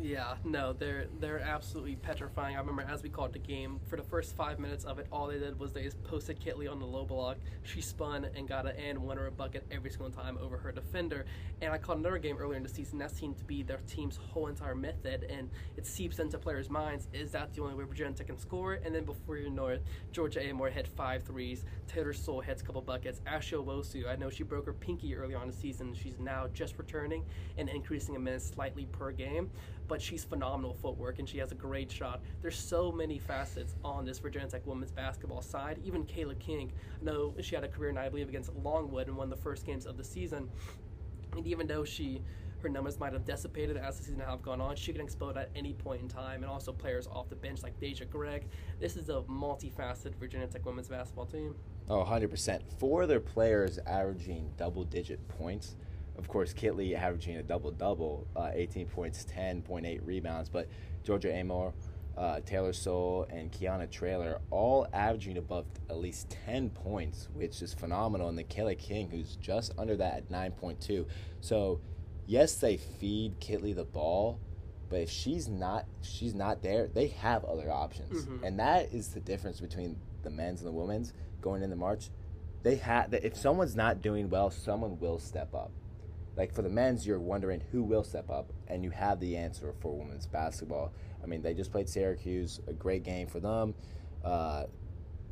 yeah, 0.00 0.34
no, 0.44 0.72
they're 0.72 1.06
they're 1.18 1.40
absolutely 1.40 1.96
petrifying. 1.96 2.56
I 2.56 2.60
remember 2.60 2.82
as 2.82 3.02
we 3.02 3.08
called 3.08 3.32
the 3.32 3.38
game, 3.38 3.80
for 3.88 3.96
the 3.96 4.02
first 4.02 4.36
five 4.36 4.58
minutes 4.58 4.84
of 4.84 4.98
it, 4.98 5.06
all 5.10 5.26
they 5.26 5.38
did 5.38 5.58
was 5.58 5.72
they 5.72 5.82
just 5.82 6.02
posted 6.04 6.40
Kitley 6.40 6.70
on 6.70 6.78
the 6.78 6.86
low 6.86 7.04
block. 7.04 7.38
She 7.64 7.80
spun 7.80 8.26
and 8.36 8.48
got 8.48 8.66
an 8.66 8.76
and 8.76 8.98
one 8.98 9.18
or 9.18 9.26
a 9.26 9.30
bucket 9.30 9.66
every 9.70 9.90
single 9.90 10.10
time 10.10 10.38
over 10.40 10.56
her 10.56 10.70
defender. 10.70 11.24
And 11.60 11.72
I 11.72 11.78
called 11.78 11.98
another 11.98 12.18
game 12.18 12.36
earlier 12.38 12.56
in 12.56 12.62
the 12.62 12.68
season 12.68 12.98
that 12.98 13.10
seemed 13.10 13.38
to 13.38 13.44
be 13.44 13.62
their 13.62 13.80
team's 13.88 14.16
whole 14.16 14.46
entire 14.46 14.76
method, 14.76 15.24
and 15.24 15.50
it 15.76 15.86
seeps 15.86 16.20
into 16.20 16.38
players' 16.38 16.70
minds. 16.70 17.08
Is 17.12 17.32
that 17.32 17.52
the 17.52 17.62
only 17.62 17.74
way 17.74 17.84
Virginia 17.84 18.24
can 18.24 18.38
score? 18.38 18.74
And 18.74 18.94
then 18.94 19.04
before 19.04 19.36
you 19.36 19.50
know 19.50 19.66
it, 19.66 19.82
Georgia 20.12 20.40
Amoore 20.40 20.70
hit 20.70 20.86
five 20.86 21.24
threes. 21.24 21.64
Taylor 21.88 22.12
Soule 22.12 22.40
hits 22.40 22.62
a 22.62 22.64
couple 22.64 22.82
buckets. 22.82 23.20
Ashley 23.26 23.58
Owusu, 23.58 24.08
I 24.08 24.16
know 24.16 24.30
she 24.30 24.44
broke 24.44 24.66
her 24.66 24.72
pinky 24.72 25.16
early 25.16 25.34
on 25.34 25.48
the 25.48 25.52
season. 25.52 25.94
She's 25.94 26.18
now 26.20 26.46
just 26.52 26.78
returning 26.78 27.24
and 27.56 27.68
increasing 27.68 28.14
a 28.14 28.18
minute 28.18 28.42
slightly 28.42 28.86
per 28.86 29.10
game 29.10 29.50
but 29.88 30.00
she's 30.00 30.22
phenomenal 30.22 30.74
footwork 30.74 31.18
and 31.18 31.28
she 31.28 31.38
has 31.38 31.50
a 31.50 31.54
great 31.54 31.90
shot. 31.90 32.20
There's 32.42 32.58
so 32.58 32.92
many 32.92 33.18
facets 33.18 33.74
on 33.82 34.04
this 34.04 34.18
Virginia 34.18 34.48
Tech 34.48 34.66
women's 34.66 34.92
basketball 34.92 35.42
side. 35.42 35.80
Even 35.84 36.04
Cayla 36.04 36.38
King, 36.38 36.72
I 37.00 37.04
know 37.04 37.34
she 37.40 37.54
had 37.54 37.64
a 37.64 37.68
career 37.68 37.90
night, 37.90 38.06
I 38.06 38.08
believe, 38.10 38.28
against 38.28 38.54
Longwood 38.62 39.08
in 39.08 39.16
one 39.16 39.32
of 39.32 39.36
the 39.36 39.42
first 39.42 39.64
games 39.66 39.86
of 39.86 39.96
the 39.96 40.04
season. 40.04 40.48
And 41.36 41.46
even 41.46 41.66
though 41.66 41.84
she 41.84 42.22
her 42.62 42.68
numbers 42.68 42.98
might 42.98 43.12
have 43.12 43.24
dissipated 43.24 43.76
as 43.76 43.98
the 43.98 44.04
season 44.04 44.20
have 44.20 44.42
gone 44.42 44.60
on. 44.60 44.76
She 44.76 44.92
can 44.92 45.00
explode 45.00 45.36
at 45.36 45.50
any 45.54 45.74
point 45.74 46.02
in 46.02 46.08
time, 46.08 46.42
and 46.42 46.50
also 46.50 46.72
players 46.72 47.06
off 47.06 47.28
the 47.28 47.36
bench 47.36 47.62
like 47.62 47.78
D'Asia 47.78 48.04
Gregg. 48.04 48.48
This 48.80 48.96
is 48.96 49.08
a 49.08 49.22
multifaceted 49.28 50.14
Virginia 50.16 50.46
Tech 50.46 50.64
women's 50.66 50.88
basketball 50.88 51.26
team. 51.26 51.54
Oh, 51.88 52.04
100%. 52.04 52.60
Four 52.78 53.02
of 53.02 53.08
their 53.08 53.20
players 53.20 53.78
averaging 53.86 54.50
double 54.56 54.84
digit 54.84 55.26
points 55.28 55.76
of 56.18 56.28
course, 56.28 56.52
Kitley 56.52 56.94
averaging 56.94 57.36
a 57.36 57.42
double 57.42 57.70
double, 57.70 58.26
uh, 58.36 58.50
18 58.52 58.86
points, 58.88 59.24
10.8 59.24 60.00
rebounds. 60.04 60.48
But 60.48 60.68
Georgia 61.04 61.28
Amoore, 61.28 61.72
uh, 62.16 62.40
Taylor 62.44 62.72
Soule, 62.72 63.26
and 63.30 63.50
Kayana 63.52 63.88
Traylor 63.90 64.40
all 64.50 64.86
averaging 64.92 65.38
above 65.38 65.66
at 65.88 65.96
least 65.98 66.28
10 66.46 66.70
points, 66.70 67.28
which 67.34 67.62
is 67.62 67.72
phenomenal. 67.72 68.28
And 68.28 68.36
the 68.36 68.44
Cayla 68.44 68.76
King, 68.76 69.08
who's 69.10 69.36
just 69.36 69.72
under 69.78 69.96
that 69.96 70.14
at 70.16 70.28
9.2. 70.28 71.06
So, 71.40 71.80
yes, 72.26 72.56
they 72.56 72.76
feed 72.76 73.38
Kitley 73.40 73.74
the 73.74 73.84
ball, 73.84 74.40
but 74.90 75.00
if 75.00 75.10
she's 75.10 75.48
not 75.48 75.86
she's 76.00 76.34
not 76.34 76.62
there, 76.62 76.88
they 76.88 77.08
have 77.08 77.44
other 77.44 77.70
options, 77.70 78.26
Mhm. 78.26 78.42
and 78.42 78.58
that 78.58 78.92
is 78.92 79.10
the 79.10 79.20
difference 79.20 79.60
between 79.60 79.96
the 80.22 80.30
men's 80.30 80.62
and 80.62 80.68
the 80.68 80.72
women's 80.72 81.12
going 81.40 81.62
into 81.62 81.76
March. 81.76 82.10
They 82.62 82.76
have 82.76 83.12
if 83.14 83.36
someone's 83.36 83.76
not 83.76 84.02
doing 84.02 84.28
well, 84.30 84.50
someone 84.50 84.98
will 84.98 85.18
step 85.18 85.54
up. 85.54 85.70
Like 86.38 86.54
for 86.54 86.62
the 86.62 86.68
men's, 86.68 87.04
you're 87.04 87.18
wondering 87.18 87.60
who 87.72 87.82
will 87.82 88.04
step 88.04 88.30
up, 88.30 88.52
and 88.68 88.84
you 88.84 88.90
have 88.90 89.18
the 89.18 89.36
answer 89.36 89.74
for 89.80 89.98
women's 89.98 90.28
basketball. 90.28 90.92
I 91.20 91.26
mean, 91.26 91.42
they 91.42 91.52
just 91.52 91.72
played 91.72 91.88
Syracuse, 91.88 92.60
a 92.68 92.72
great 92.72 93.02
game 93.02 93.26
for 93.26 93.40
them. 93.40 93.74
Uh, 94.24 94.66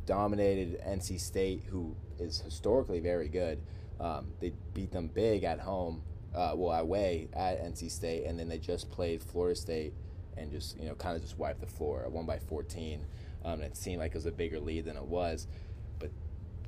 dominated 0.05 0.81
NC 0.85 1.21
State, 1.21 1.63
who 1.71 1.95
is 2.19 2.41
historically 2.41 2.99
very 2.99 3.29
good. 3.29 3.61
Um, 4.01 4.33
they 4.41 4.53
beat 4.75 4.91
them 4.91 5.07
big 5.07 5.45
at 5.45 5.61
home, 5.61 6.03
uh, 6.35 6.55
well 6.57 6.79
away 6.79 7.29
at 7.33 7.63
NC 7.63 7.89
State, 7.89 8.25
and 8.25 8.37
then 8.37 8.49
they 8.49 8.59
just 8.59 8.91
played 8.91 9.23
Florida 9.23 9.55
State 9.55 9.95
and 10.37 10.51
just 10.51 10.77
you 10.77 10.89
know 10.89 10.97
kind 10.97 11.15
of 11.15 11.23
just 11.23 11.39
wiped 11.39 11.61
the 11.61 11.69
floor, 11.69 12.05
won 12.09 12.27
by 12.27 12.41
14. 12.41 13.07
Um, 13.45 13.61
it 13.61 13.77
seemed 13.77 14.01
like 14.01 14.11
it 14.11 14.17
was 14.17 14.27
a 14.27 14.33
bigger 14.33 14.59
lead 14.59 14.87
than 14.87 14.97
it 14.97 15.07
was. 15.07 15.47
But 16.01 16.11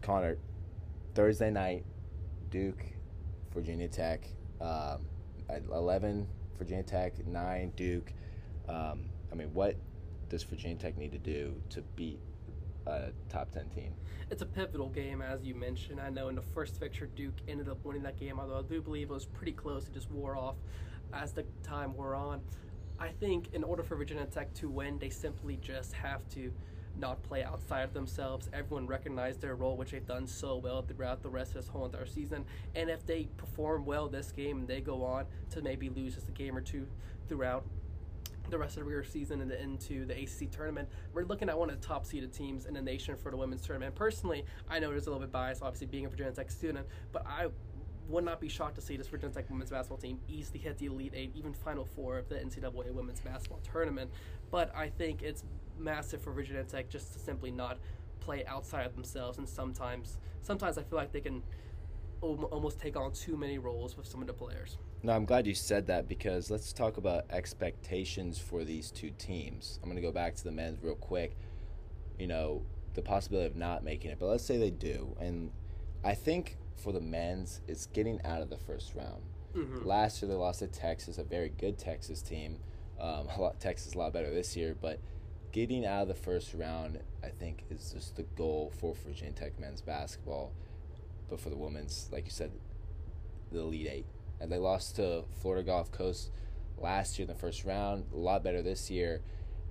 Conor, 0.01 0.39
Thursday 1.15 1.51
night, 1.51 1.85
Duke, 2.51 2.85
Virginia 3.59 3.89
Tech, 3.89 4.25
um, 4.61 5.01
11 5.51 6.29
Virginia 6.59 6.85
Tech, 6.85 7.27
nine 7.27 7.73
Duke. 7.75 8.13
Um, 8.69 9.07
I 9.33 9.35
mean, 9.35 9.53
what 9.53 9.75
does 10.29 10.45
Virginia 10.45 10.77
Tech 10.77 10.97
need 10.97 11.11
to 11.11 11.19
do 11.19 11.61
to 11.71 11.83
beat 11.97 12.21
a 12.87 13.09
top 13.29 13.51
10 13.51 13.69
team? 13.71 13.95
It's 14.31 14.43
a 14.43 14.47
pivotal 14.47 14.91
game, 14.91 15.23
as 15.23 15.43
you 15.43 15.57
mentioned. 15.57 16.01
I 16.01 16.09
know 16.09 16.29
in 16.29 16.37
the 16.37 16.43
first 16.55 16.79
fixture, 16.79 17.07
Duke 17.07 17.35
ended 17.49 17.69
up 17.69 17.85
winning 17.85 18.05
that 18.05 18.17
game, 18.17 18.39
although 18.39 18.61
I 18.61 18.63
do 18.63 18.81
believe 18.81 19.11
it 19.11 19.15
was 19.15 19.27
pretty 19.27 19.53
close. 19.53 19.89
It 19.89 19.93
just 19.93 20.09
wore 20.09 20.37
off 20.37 20.55
as 21.13 21.33
the 21.33 21.45
time 21.65 21.97
wore 21.97 22.15
on. 22.15 22.41
I 23.01 23.09
think 23.09 23.55
in 23.55 23.65
order 23.65 23.83
for 23.83 23.97
Virginia 23.97 24.27
Tech 24.27 24.55
to 24.55 24.69
win, 24.69 25.01
they 25.01 25.11
simply 25.11 25.57
just 25.57 25.95
have 25.95 26.29
to 26.31 26.53
not 26.97 27.23
play 27.23 27.45
outside 27.45 27.83
of 27.83 27.93
themselves. 27.93 28.49
Everyone 28.53 28.87
recognized 28.87 29.41
their 29.41 29.55
role, 29.55 29.77
which 29.77 29.91
they've 29.91 30.07
done 30.07 30.27
so 30.27 30.57
well 30.57 30.83
throughout 30.83 31.23
the 31.23 31.29
rest 31.29 31.51
of 31.51 31.63
this 31.63 31.69
whole 31.69 31.87
entire 31.87 32.07
season. 32.07 32.45
And 32.75 32.91
if 32.91 33.05
they 33.07 33.29
perform 33.37 33.85
well 33.85 34.09
this 34.09 34.33
game 34.33 34.61
and 34.61 34.69
they 34.69 34.81
go 34.81 35.05
on 35.05 35.27
to 35.51 35.63
maybe 35.63 35.89
lose 35.89 36.15
just 36.15 36.29
a 36.29 36.33
game 36.33 36.57
or 36.57 36.61
two 36.61 36.87
throughout 37.29 37.65
the 38.51 38.59
rest 38.59 38.79
of 38.79 38.81
the 38.81 38.85
regular 38.85 39.05
season 39.05 39.41
and 39.43 39.53
into 39.53 40.07
the 40.07 40.15
ACC 40.15 40.51
tournament, 40.51 40.89
we're 41.13 41.25
looking 41.25 41.49
at 41.49 41.59
one 41.59 41.71
of 41.71 41.81
the 41.81 41.87
top 41.87 42.07
seeded 42.07 42.33
teams 42.33 42.67
in 42.67 42.75
the 42.75 42.83
nation 42.83 43.17
for 43.17 43.31
the 43.31 43.37
women's 43.37 43.63
tournament. 43.63 43.95
Personally, 43.95 44.45
I 44.69 44.79
know 44.79 44.91
there's 44.91 45.07
a 45.07 45.11
little 45.11 45.21
bit 45.21 45.33
biased, 45.33 45.63
obviously 45.63 45.87
being 45.87 46.07
a 46.07 46.09
Virginia 46.09 46.33
Tech 46.33 46.51
student, 46.51 46.87
but 47.13 47.27
I 47.27 47.49
would 48.09 48.25
not 48.25 48.41
be 48.41 48.49
shocked 48.49 48.75
to 48.77 48.81
see 48.81 48.97
this 48.97 49.07
Virginia 49.07 49.35
Tech 49.35 49.51
women's 49.51 49.71
basketball 49.71 49.99
team 49.99 50.19
easily 50.29 50.59
hit 50.59 50.79
the 50.79 50.87
Elite 50.87 51.13
Eight, 51.15 51.33
even 51.35 51.53
Final 51.53 51.85
Four 51.85 52.19
of 52.19 52.29
the 52.29 52.37
NCAA 52.37 52.91
women's 52.93 53.21
basketball 53.21 53.61
tournament. 53.71 54.11
But 54.51 54.75
I 54.75 54.89
think 54.89 55.23
it's 55.23 55.45
massive 55.79 56.21
for 56.21 56.33
Virginia 56.33 56.65
Tech 56.65 56.89
just 56.89 57.13
to 57.13 57.19
simply 57.19 57.51
not 57.51 57.79
play 58.21 58.45
outside 58.47 58.87
of 58.87 58.95
themselves, 58.95 59.39
and 59.39 59.49
sometimes, 59.49 60.19
sometimes 60.43 60.79
I 60.79 60.83
feel 60.83 60.99
like 60.99 61.13
they 61.13 61.21
can 61.21 61.43
al- 62.23 62.45
almost 62.51 62.79
take 62.81 62.97
on 62.97 63.13
too 63.13 63.37
many 63.37 63.59
roles 63.59 63.97
with 63.97 64.07
some 64.07 64.21
of 64.21 64.27
the 64.27 64.33
players. 64.35 64.79
No, 65.03 65.13
I'm 65.13 65.25
glad 65.25 65.47
you 65.47 65.55
said 65.55 65.87
that 65.87 66.09
because 66.09 66.51
let's 66.51 66.73
talk 66.73 66.97
about 66.97 67.25
expectations 67.31 68.39
for 68.39 68.65
these 68.65 68.91
two 68.91 69.11
teams. 69.19 69.79
I'm 69.83 69.89
going 69.89 69.97
to 69.97 70.03
go 70.03 70.13
back 70.13 70.35
to 70.37 70.45
the 70.45 70.51
men's 70.51 70.83
real 70.83 70.97
quick. 70.97 71.37
You 72.19 72.27
know, 72.27 72.63
the 72.95 73.03
possibility 73.03 73.47
of 73.47 73.57
not 73.57 73.85
making 73.85 74.11
it, 74.11 74.19
but 74.19 74.27
let's 74.27 74.45
say 74.45 74.57
they 74.59 74.71
do. 74.71 75.17
And 75.21 75.53
I 76.05 76.15
think 76.15 76.57
for 76.77 76.93
the 76.93 77.01
men's, 77.01 77.61
it's 77.69 77.87
getting 77.87 78.21
out 78.25 78.43
of 78.43 78.51
the 78.51 78.57
first 78.57 78.95
round. 78.95 79.23
Mhm. 79.55 79.85
Last 79.85 80.21
year 80.21 80.29
they 80.29 80.35
lost 80.35 80.59
to 80.61 80.67
Texas, 80.67 81.19
a 81.19 81.23
very 81.25 81.49
good 81.49 81.79
Texas 81.79 82.23
team. 82.23 82.59
Um, 82.99 83.29
a 83.37 83.41
lot, 83.41 83.61
Texas 83.61 83.95
a 83.95 83.99
lot 83.99 84.13
better 84.13 84.33
this 84.35 84.57
year, 84.57 84.77
but 84.81 84.99
getting 85.53 85.87
out 85.87 86.03
of 86.03 86.09
the 86.09 86.15
first 86.15 86.55
round, 86.55 87.01
I 87.23 87.29
think, 87.29 87.65
is 87.71 87.93
just 87.93 88.17
the 88.17 88.23
goal 88.23 88.73
for 88.79 88.95
Virginia 88.95 89.33
Tech 89.33 89.59
men's 89.59 89.81
basketball. 89.81 90.53
But 91.29 91.41
for 91.41 91.51
the 91.51 91.57
women's, 91.57 92.09
like 92.11 92.25
you 92.25 92.31
said, 92.31 92.53
the 93.53 93.61
Elite 93.61 93.89
Eight, 93.91 94.07
and 94.41 94.51
they 94.51 94.59
lost 94.59 94.97
to 94.97 95.25
Florida 95.41 95.65
Gulf 95.65 95.93
Coast 95.93 96.31
last 96.79 97.19
year 97.19 97.25
in 97.29 97.33
the 97.33 97.39
first 97.39 97.65
round. 97.65 98.05
A 98.13 98.17
lot 98.17 98.43
better 98.43 98.63
this 98.63 98.91
year, 98.91 99.21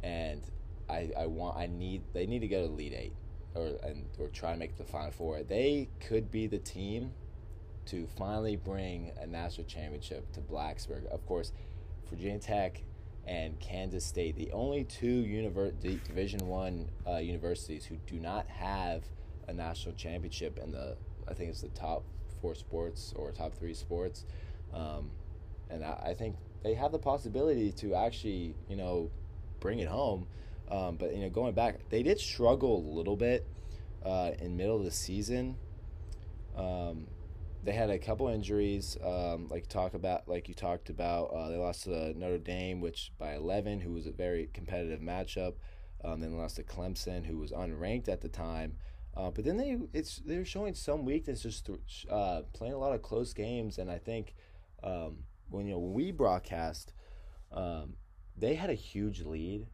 and 0.03 0.41
I, 0.89 1.11
I 1.17 1.25
want 1.25 1.57
I 1.57 1.67
need 1.67 2.03
they 2.13 2.25
need 2.25 2.39
to 2.39 2.47
go 2.47 2.67
to 2.67 2.73
Elite 2.73 2.93
Eight 2.95 3.13
or 3.55 3.77
and 3.83 4.05
or 4.19 4.27
try 4.27 4.53
to 4.53 4.57
make 4.57 4.77
the 4.77 4.83
Final 4.83 5.11
Four. 5.11 5.43
They 5.43 5.89
could 5.99 6.31
be 6.31 6.47
the 6.47 6.59
team 6.59 7.13
to 7.87 8.07
finally 8.17 8.55
bring 8.55 9.11
a 9.19 9.25
national 9.25 9.65
championship 9.65 10.31
to 10.33 10.41
Blacksburg. 10.41 11.05
Of 11.07 11.25
course, 11.25 11.51
Virginia 12.09 12.39
Tech 12.39 12.83
and 13.27 13.59
Kansas 13.59 14.05
State, 14.05 14.37
the 14.37 14.51
only 14.51 14.85
two 14.85 15.23
univer- 15.23 15.77
Division 15.81 16.47
One 16.47 16.89
uh, 17.05 17.17
universities 17.17 17.85
who 17.85 17.97
do 18.07 18.19
not 18.19 18.47
have 18.47 19.03
a 19.47 19.53
national 19.53 19.95
championship 19.95 20.57
in 20.57 20.71
the 20.71 20.95
I 21.27 21.33
think 21.33 21.49
it's 21.49 21.61
the 21.61 21.67
top 21.69 22.03
four 22.41 22.55
sports 22.55 23.13
or 23.15 23.31
top 23.31 23.53
three 23.53 23.73
sports, 23.73 24.25
um, 24.73 25.11
and 25.69 25.83
I, 25.83 26.07
I 26.07 26.13
think 26.13 26.37
they 26.63 26.73
have 26.73 26.91
the 26.91 26.99
possibility 26.99 27.71
to 27.73 27.95
actually 27.95 28.55
you 28.69 28.77
know 28.77 29.11
bring 29.59 29.79
it 29.79 29.89
home. 29.89 30.27
Um, 30.69 30.97
but 30.97 31.13
you 31.13 31.21
know, 31.21 31.29
going 31.29 31.53
back, 31.53 31.89
they 31.89 32.03
did 32.03 32.19
struggle 32.19 32.77
a 32.77 32.93
little 32.95 33.15
bit 33.15 33.45
uh, 34.05 34.31
in 34.39 34.55
middle 34.57 34.77
of 34.77 34.83
the 34.83 34.91
season. 34.91 35.55
Um, 36.55 37.07
they 37.63 37.73
had 37.73 37.89
a 37.89 37.99
couple 37.99 38.27
injuries, 38.27 38.97
um, 39.03 39.47
like 39.49 39.67
talk 39.67 39.93
about, 39.93 40.27
like 40.27 40.47
you 40.47 40.53
talked 40.53 40.89
about. 40.89 41.25
Uh, 41.25 41.49
they 41.49 41.57
lost 41.57 41.83
to 41.83 42.17
Notre 42.17 42.37
Dame, 42.37 42.81
which 42.81 43.11
by 43.17 43.35
11, 43.35 43.81
who 43.81 43.91
was 43.91 44.07
a 44.07 44.11
very 44.11 44.49
competitive 44.53 44.99
matchup. 44.99 45.55
Um, 46.03 46.21
then 46.21 46.37
lost 46.37 46.57
to 46.57 46.63
Clemson, 46.63 47.25
who 47.25 47.37
was 47.37 47.51
unranked 47.51 48.07
at 48.07 48.21
the 48.21 48.29
time. 48.29 48.77
Uh, 49.15 49.31
but 49.31 49.43
then 49.43 49.57
they 49.57 49.75
it's 49.93 50.21
they're 50.23 50.45
showing 50.45 50.75
some 50.75 51.03
weakness, 51.03 51.41
just 51.41 51.67
uh, 52.09 52.41
playing 52.53 52.75
a 52.75 52.77
lot 52.77 52.93
of 52.93 53.01
close 53.01 53.33
games. 53.33 53.79
And 53.79 53.89
I 53.89 53.97
think 53.97 54.35
um, 54.83 55.23
when 55.49 55.65
you 55.65 55.73
know 55.73 55.79
when 55.79 55.93
we 55.93 56.11
broadcast, 56.11 56.93
um, 57.51 57.93
they 58.37 58.53
had 58.53 58.69
a 58.69 58.75
huge 58.75 59.23
lead, 59.23 59.65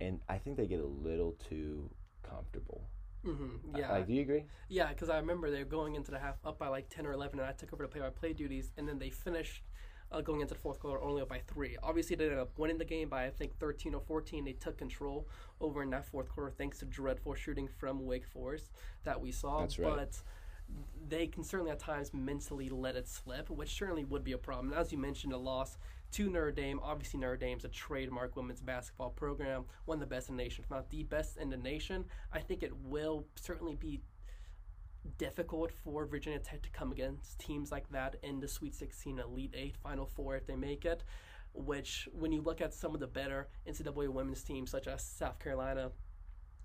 and 0.00 0.20
I 0.28 0.36
think 0.36 0.58
they 0.58 0.66
get 0.66 0.80
a 0.80 0.86
little 0.86 1.32
too 1.48 1.90
comfortable. 2.22 2.90
Mm-hmm. 3.26 3.76
Yeah, 3.76 3.92
Like, 3.92 4.06
do 4.06 4.12
you 4.12 4.22
agree? 4.22 4.44
Yeah, 4.68 4.88
because 4.88 5.10
I 5.10 5.16
remember 5.16 5.50
they 5.50 5.58
were 5.58 5.64
going 5.64 5.94
into 5.96 6.10
the 6.10 6.18
half 6.18 6.36
up 6.44 6.58
by 6.58 6.68
like 6.68 6.88
10 6.88 7.06
or 7.06 7.12
11, 7.12 7.38
and 7.38 7.48
I 7.48 7.52
took 7.52 7.72
over 7.72 7.82
the 7.82 7.88
play 7.88 8.00
by 8.00 8.10
play 8.10 8.32
duties, 8.32 8.72
and 8.76 8.88
then 8.88 8.98
they 8.98 9.10
finished 9.10 9.62
uh, 10.10 10.20
going 10.20 10.40
into 10.40 10.54
the 10.54 10.60
fourth 10.60 10.78
quarter 10.78 11.02
only 11.02 11.20
up 11.22 11.28
by 11.28 11.40
three. 11.46 11.76
Obviously, 11.82 12.16
they 12.16 12.24
ended 12.24 12.38
up 12.38 12.58
winning 12.58 12.78
the 12.78 12.84
game 12.84 13.08
by, 13.08 13.26
I 13.26 13.30
think, 13.30 13.58
13 13.58 13.94
or 13.94 14.00
14. 14.00 14.44
They 14.44 14.52
took 14.52 14.78
control 14.78 15.28
over 15.60 15.82
in 15.82 15.90
that 15.90 16.06
fourth 16.06 16.28
quarter 16.28 16.50
thanks 16.50 16.78
to 16.78 16.84
dreadful 16.86 17.34
shooting 17.34 17.68
from 17.68 18.06
Wake 18.06 18.26
Forest 18.26 18.70
that 19.04 19.20
we 19.20 19.32
saw. 19.32 19.60
That's 19.60 19.78
right. 19.78 19.96
But 19.96 20.22
they 21.08 21.26
can 21.26 21.42
certainly 21.44 21.70
at 21.72 21.78
times 21.78 22.12
mentally 22.12 22.68
let 22.68 22.96
it 22.96 23.08
slip, 23.08 23.50
which 23.50 23.76
certainly 23.76 24.04
would 24.04 24.24
be 24.24 24.32
a 24.32 24.38
problem. 24.38 24.72
As 24.72 24.92
you 24.92 24.98
mentioned, 24.98 25.32
a 25.32 25.38
loss 25.38 25.76
to 26.12 26.30
Notre 26.30 26.52
Dame. 26.52 26.80
Obviously, 26.82 27.20
Notre 27.20 27.36
Dame's 27.36 27.64
a 27.64 27.68
trademark 27.68 28.36
women's 28.36 28.60
basketball 28.60 29.10
program, 29.10 29.64
one 29.84 29.96
of 29.96 30.00
the 30.00 30.14
best 30.14 30.28
in 30.28 30.36
the 30.36 30.42
nation, 30.42 30.64
if 30.64 30.70
not 30.70 30.90
the 30.90 31.02
best 31.04 31.36
in 31.36 31.50
the 31.50 31.56
nation. 31.56 32.04
I 32.32 32.40
think 32.40 32.62
it 32.62 32.76
will 32.76 33.26
certainly 33.36 33.74
be 33.74 34.00
difficult 35.16 35.72
for 35.84 36.06
Virginia 36.06 36.38
Tech 36.38 36.62
to 36.62 36.70
come 36.70 36.92
against 36.92 37.38
teams 37.38 37.70
like 37.70 37.88
that 37.90 38.16
in 38.22 38.40
the 38.40 38.48
Sweet 38.48 38.74
16, 38.74 39.18
Elite 39.18 39.54
8, 39.56 39.76
Final 39.82 40.06
Four 40.06 40.36
if 40.36 40.46
they 40.46 40.56
make 40.56 40.84
it. 40.84 41.04
Which, 41.54 42.08
when 42.12 42.32
you 42.32 42.42
look 42.42 42.60
at 42.60 42.74
some 42.74 42.94
of 42.94 43.00
the 43.00 43.06
better 43.06 43.48
NCAA 43.66 44.08
women's 44.08 44.42
teams, 44.44 44.70
such 44.70 44.86
as 44.86 45.02
South 45.02 45.38
Carolina 45.38 45.90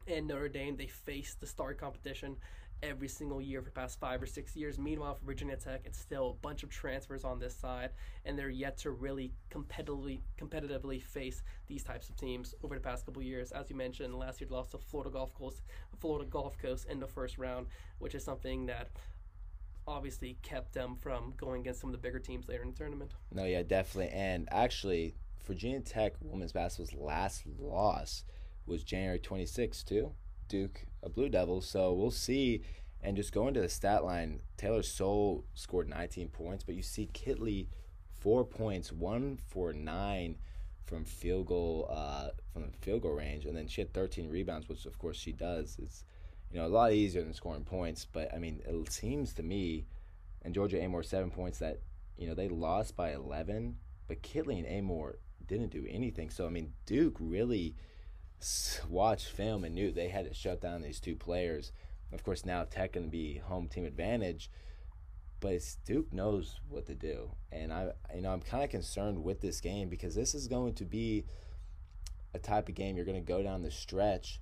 and 0.08 0.28
Notre 0.28 0.50
Dame, 0.50 0.76
they 0.76 0.88
face 0.88 1.36
the 1.40 1.48
star 1.48 1.74
competition 1.74 2.36
every 2.84 3.08
single 3.08 3.42
year 3.42 3.62
for 3.62 3.70
the 3.70 3.72
past 3.72 4.00
five 4.00 4.22
or 4.22 4.26
six 4.26 4.56
years. 4.56 4.78
Meanwhile, 4.78 5.16
for 5.16 5.26
Virginia 5.26 5.56
Tech, 5.56 5.82
it's 5.86 5.98
still 5.98 6.32
a 6.32 6.34
bunch 6.46 6.64
of 6.64 6.70
transfers 6.70 7.24
on 7.24 7.40
this 7.40 7.56
side, 7.56 7.92
and 8.26 8.38
they're 8.38 8.50
yet 8.50 8.78
to 8.80 8.92
really 8.92 9.32
competitively 9.50 10.20
competitively 10.40 11.02
face 11.02 11.42
these 11.68 11.84
types 11.84 12.10
of 12.10 12.16
teams 12.18 12.54
over 12.64 12.76
the 12.76 12.82
past 12.82 13.06
couple 13.06 13.22
years. 13.22 13.52
As 13.52 13.70
you 13.70 13.76
mentioned, 13.76 14.14
last 14.16 14.42
year 14.42 14.50
lost 14.52 14.72
to 14.72 14.78
Florida 14.78 15.10
Gulf 15.10 15.34
Coast, 15.34 15.62
Florida 16.00 16.30
Gulf 16.30 16.58
Coast 16.58 16.86
in 16.90 17.00
the 17.00 17.08
first 17.08 17.38
round, 17.38 17.68
which 18.00 18.14
is 18.14 18.24
something 18.24 18.66
that 18.66 18.90
obviously 19.88 20.38
kept 20.42 20.74
them 20.74 20.96
from 20.96 21.34
going 21.38 21.62
against 21.62 21.82
some 21.82 21.90
of 21.90 21.92
the 21.94 21.98
bigger 21.98 22.20
teams 22.20 22.48
later 22.48 22.64
in 22.64 22.72
the 22.72 22.78
tournament. 22.78 23.12
No, 23.32 23.46
yeah, 23.46 23.64
definitely. 23.64 24.14
And 24.14 24.48
actually, 24.52 25.16
Virginia 25.46 25.82
Tech 25.82 26.14
women's 26.22 26.54
basketball's 26.54 26.94
last 26.94 27.44
loss 27.60 28.24
was 28.66 28.84
January 28.84 29.20
26th 29.20 29.84
to 29.86 30.14
Duke 30.48 30.86
uh, 31.04 31.10
Blue 31.10 31.30
Devils. 31.30 31.68
So 31.68 31.94
we'll 31.94 32.12
see. 32.12 32.62
And 33.02 33.18
just 33.18 33.34
going 33.34 33.54
to 33.56 33.62
the 33.62 33.70
stat 33.70 34.06
line, 34.06 34.42
Taylor 34.56 34.82
Soule 34.82 35.44
scored 35.54 35.90
19 35.90 36.30
points, 36.30 36.64
but 36.64 36.76
you 36.76 36.82
see 36.82 37.10
Kitley 37.14 37.68
four 38.24 38.46
points, 38.46 38.94
one 38.94 39.38
for 39.50 39.74
nine 39.74 40.38
from 40.86 41.04
field 41.04 41.48
goal 41.48 41.88
uh, 41.92 42.30
from 42.54 42.64
the 42.64 42.78
field 42.80 43.02
goal 43.02 43.12
range, 43.14 43.46
and 43.46 43.58
then 43.58 43.68
she 43.68 43.82
had 43.82 43.94
13 43.94 44.30
rebounds, 44.30 44.70
which 44.70 44.86
of 44.86 44.98
course 44.98 45.18
she 45.18 45.34
does. 45.34 45.78
It's 45.82 46.06
you 46.50 46.60
know 46.60 46.66
a 46.66 46.70
lot 46.70 46.94
easier 46.94 47.24
than 47.24 47.34
scoring 47.34 47.66
points, 47.66 48.06
but 48.06 48.34
I 48.34 48.38
mean 48.38 48.62
it 48.66 48.92
seems 48.92 49.34
to 49.34 49.44
me, 49.44 49.86
and 50.44 50.54
Georgia 50.54 50.78
Amoore 50.78 51.04
seven 51.04 51.32
points 51.32 51.60
that 51.60 51.80
you 52.18 52.28
know 52.28 52.36
they 52.36 52.48
lost 52.48 52.96
by 52.96 53.14
11, 53.14 53.76
but 54.08 54.22
Kitley 54.22 54.58
and 54.60 54.68
Amoore 54.68 55.16
didn't 55.46 55.72
do 55.72 55.86
anything. 55.90 56.30
So 56.30 56.46
I 56.46 56.50
mean 56.50 56.72
Duke 56.86 57.18
really 57.20 57.76
watched 58.90 59.28
film 59.28 59.64
and 59.64 59.76
knew 59.76 59.92
they 59.92 60.10
had 60.10 60.28
to 60.28 60.34
shut 60.34 60.62
down 60.62 60.82
these 60.82 61.00
two 61.00 61.16
players. 61.16 61.72
Of 62.12 62.24
course, 62.24 62.46
now 62.46 62.64
Tech 62.64 62.94
going 62.94 63.06
to 63.06 63.12
be 63.12 63.38
home 63.38 63.68
team 63.68 63.86
advantage, 63.86 64.52
but 65.40 65.62
Duke 65.86 66.14
knows 66.14 66.60
what 66.70 66.86
to 66.86 66.96
do, 66.96 67.32
and 67.52 67.74
I, 67.74 67.92
you 68.16 68.22
know, 68.22 68.32
I'm 68.32 68.42
kind 68.42 68.64
of 68.64 68.70
concerned 68.70 69.24
with 69.24 69.42
this 69.42 69.60
game 69.60 69.90
because 69.90 70.14
this 70.16 70.36
is 70.36 70.48
going 70.48 70.76
to 70.76 70.86
be 70.86 71.26
a 72.34 72.40
type 72.40 72.70
of 72.70 72.76
game 72.76 72.96
you're 72.96 73.06
going 73.06 73.22
to 73.22 73.28
go 73.28 73.42
down 73.42 73.64
the 73.64 73.72
stretch, 73.72 74.40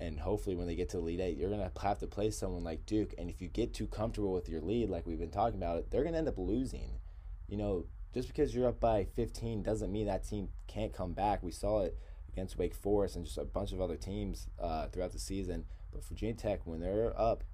and 0.00 0.18
hopefully 0.18 0.56
when 0.56 0.66
they 0.66 0.74
get 0.74 0.88
to 0.90 0.96
the 0.96 1.02
Elite 1.02 1.20
Eight, 1.20 1.36
you're 1.36 1.50
going 1.50 1.60
to 1.60 1.80
have 1.82 1.98
to 1.98 2.06
play 2.06 2.30
someone 2.30 2.64
like 2.64 2.86
Duke, 2.86 3.14
and 3.18 3.28
if 3.28 3.42
you 3.42 3.48
get 3.48 3.74
too 3.74 3.86
comfortable 3.86 4.32
with 4.32 4.48
your 4.48 4.62
lead, 4.62 4.88
like 4.88 5.06
we've 5.06 5.18
been 5.18 5.30
talking 5.30 5.62
about, 5.62 5.90
they're 5.90 6.02
going 6.02 6.14
to 6.14 6.18
end 6.18 6.28
up 6.28 6.38
losing. 6.38 6.98
You 7.46 7.58
know, 7.58 7.84
just 8.14 8.28
because 8.28 8.54
you're 8.54 8.68
up 8.68 8.80
by 8.80 9.04
15 9.04 9.62
doesn't 9.62 9.92
mean 9.92 10.06
that 10.06 10.26
team 10.26 10.48
can't 10.66 10.92
come 10.92 11.12
back. 11.12 11.42
We 11.42 11.52
saw 11.52 11.82
it 11.82 11.98
against 12.32 12.58
Wake 12.58 12.74
Forest 12.74 13.16
and 13.16 13.24
just 13.24 13.38
a 13.38 13.44
bunch 13.44 13.72
of 13.72 13.80
other 13.80 13.96
teams 13.96 14.48
uh, 14.60 14.88
throughout 14.88 15.12
the 15.12 15.18
season. 15.18 15.64
But 15.92 16.04
Virginia 16.04 16.34
Tech, 16.34 16.60
when 16.64 16.80
they're 16.80 17.18
up 17.18 17.44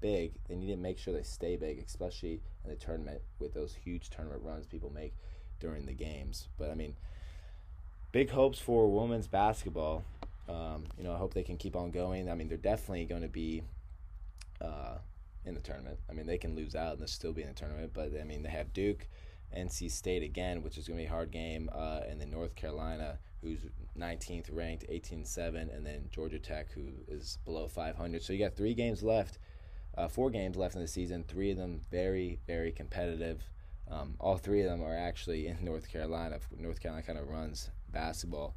big, 0.00 0.32
they 0.48 0.56
need 0.56 0.68
to 0.68 0.76
make 0.76 0.98
sure 0.98 1.12
they 1.12 1.22
stay 1.22 1.56
big, 1.56 1.78
especially 1.78 2.40
in 2.64 2.70
the 2.70 2.76
tournament 2.76 3.22
with 3.38 3.54
those 3.54 3.74
huge 3.74 4.10
tournament 4.10 4.42
runs 4.42 4.66
people 4.66 4.90
make 4.90 5.14
during 5.60 5.86
the 5.86 5.92
games. 5.92 6.48
But 6.58 6.70
I 6.70 6.74
mean, 6.74 6.94
big 8.12 8.30
hopes 8.30 8.58
for 8.58 8.88
women's 8.90 9.26
basketball. 9.26 10.04
Um, 10.48 10.84
you 10.96 11.04
know, 11.04 11.12
I 11.12 11.18
hope 11.18 11.34
they 11.34 11.42
can 11.42 11.56
keep 11.56 11.76
on 11.76 11.90
going. 11.90 12.30
I 12.30 12.34
mean, 12.34 12.48
they're 12.48 12.56
definitely 12.56 13.04
going 13.04 13.22
to 13.22 13.28
be 13.28 13.62
uh, 14.60 14.98
in 15.44 15.54
the 15.54 15.60
tournament. 15.60 15.98
I 16.08 16.12
mean, 16.12 16.26
they 16.26 16.38
can 16.38 16.54
lose 16.54 16.74
out 16.74 16.92
and 16.92 17.00
they'll 17.00 17.08
still 17.08 17.32
be 17.32 17.42
in 17.42 17.48
the 17.48 17.54
tournament. 17.54 17.92
But 17.92 18.12
I 18.20 18.24
mean, 18.24 18.42
they 18.42 18.50
have 18.50 18.72
Duke, 18.72 19.06
NC 19.56 19.90
State 19.90 20.22
again, 20.22 20.62
which 20.62 20.78
is 20.78 20.86
going 20.86 20.98
to 20.98 21.02
be 21.02 21.06
a 21.06 21.10
hard 21.10 21.30
game, 21.30 21.70
uh, 21.72 22.00
and 22.08 22.20
then 22.20 22.30
North 22.30 22.54
Carolina, 22.54 23.18
who's 23.48 23.70
19th 23.98 24.48
ranked, 24.52 24.84
18-7, 24.90 25.74
and 25.74 25.86
then 25.86 26.08
Georgia 26.10 26.38
Tech, 26.38 26.72
who 26.72 26.88
is 27.08 27.38
below 27.44 27.68
500. 27.68 28.22
So 28.22 28.32
you 28.32 28.38
got 28.38 28.56
three 28.56 28.74
games 28.74 29.02
left 29.02 29.38
uh, 29.96 30.08
four 30.08 30.30
games 30.30 30.56
left 30.56 30.74
in 30.74 30.82
the 30.82 30.88
season. 30.88 31.24
Three 31.26 31.50
of 31.50 31.56
them 31.56 31.80
very, 31.90 32.38
very 32.46 32.70
competitive. 32.70 33.42
Um, 33.90 34.14
all 34.20 34.36
three 34.36 34.60
of 34.60 34.66
them 34.66 34.82
are 34.82 34.96
actually 34.96 35.46
in 35.46 35.58
North 35.62 35.90
Carolina. 35.90 36.38
North 36.58 36.80
Carolina 36.80 37.06
kind 37.06 37.18
of 37.18 37.28
runs 37.28 37.70
basketball, 37.90 38.56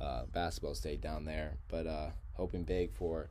uh, 0.00 0.24
basketball 0.32 0.74
state 0.74 1.00
down 1.00 1.24
there. 1.24 1.58
But 1.68 1.86
uh, 1.86 2.10
hoping 2.34 2.64
big 2.64 2.92
for 2.92 3.30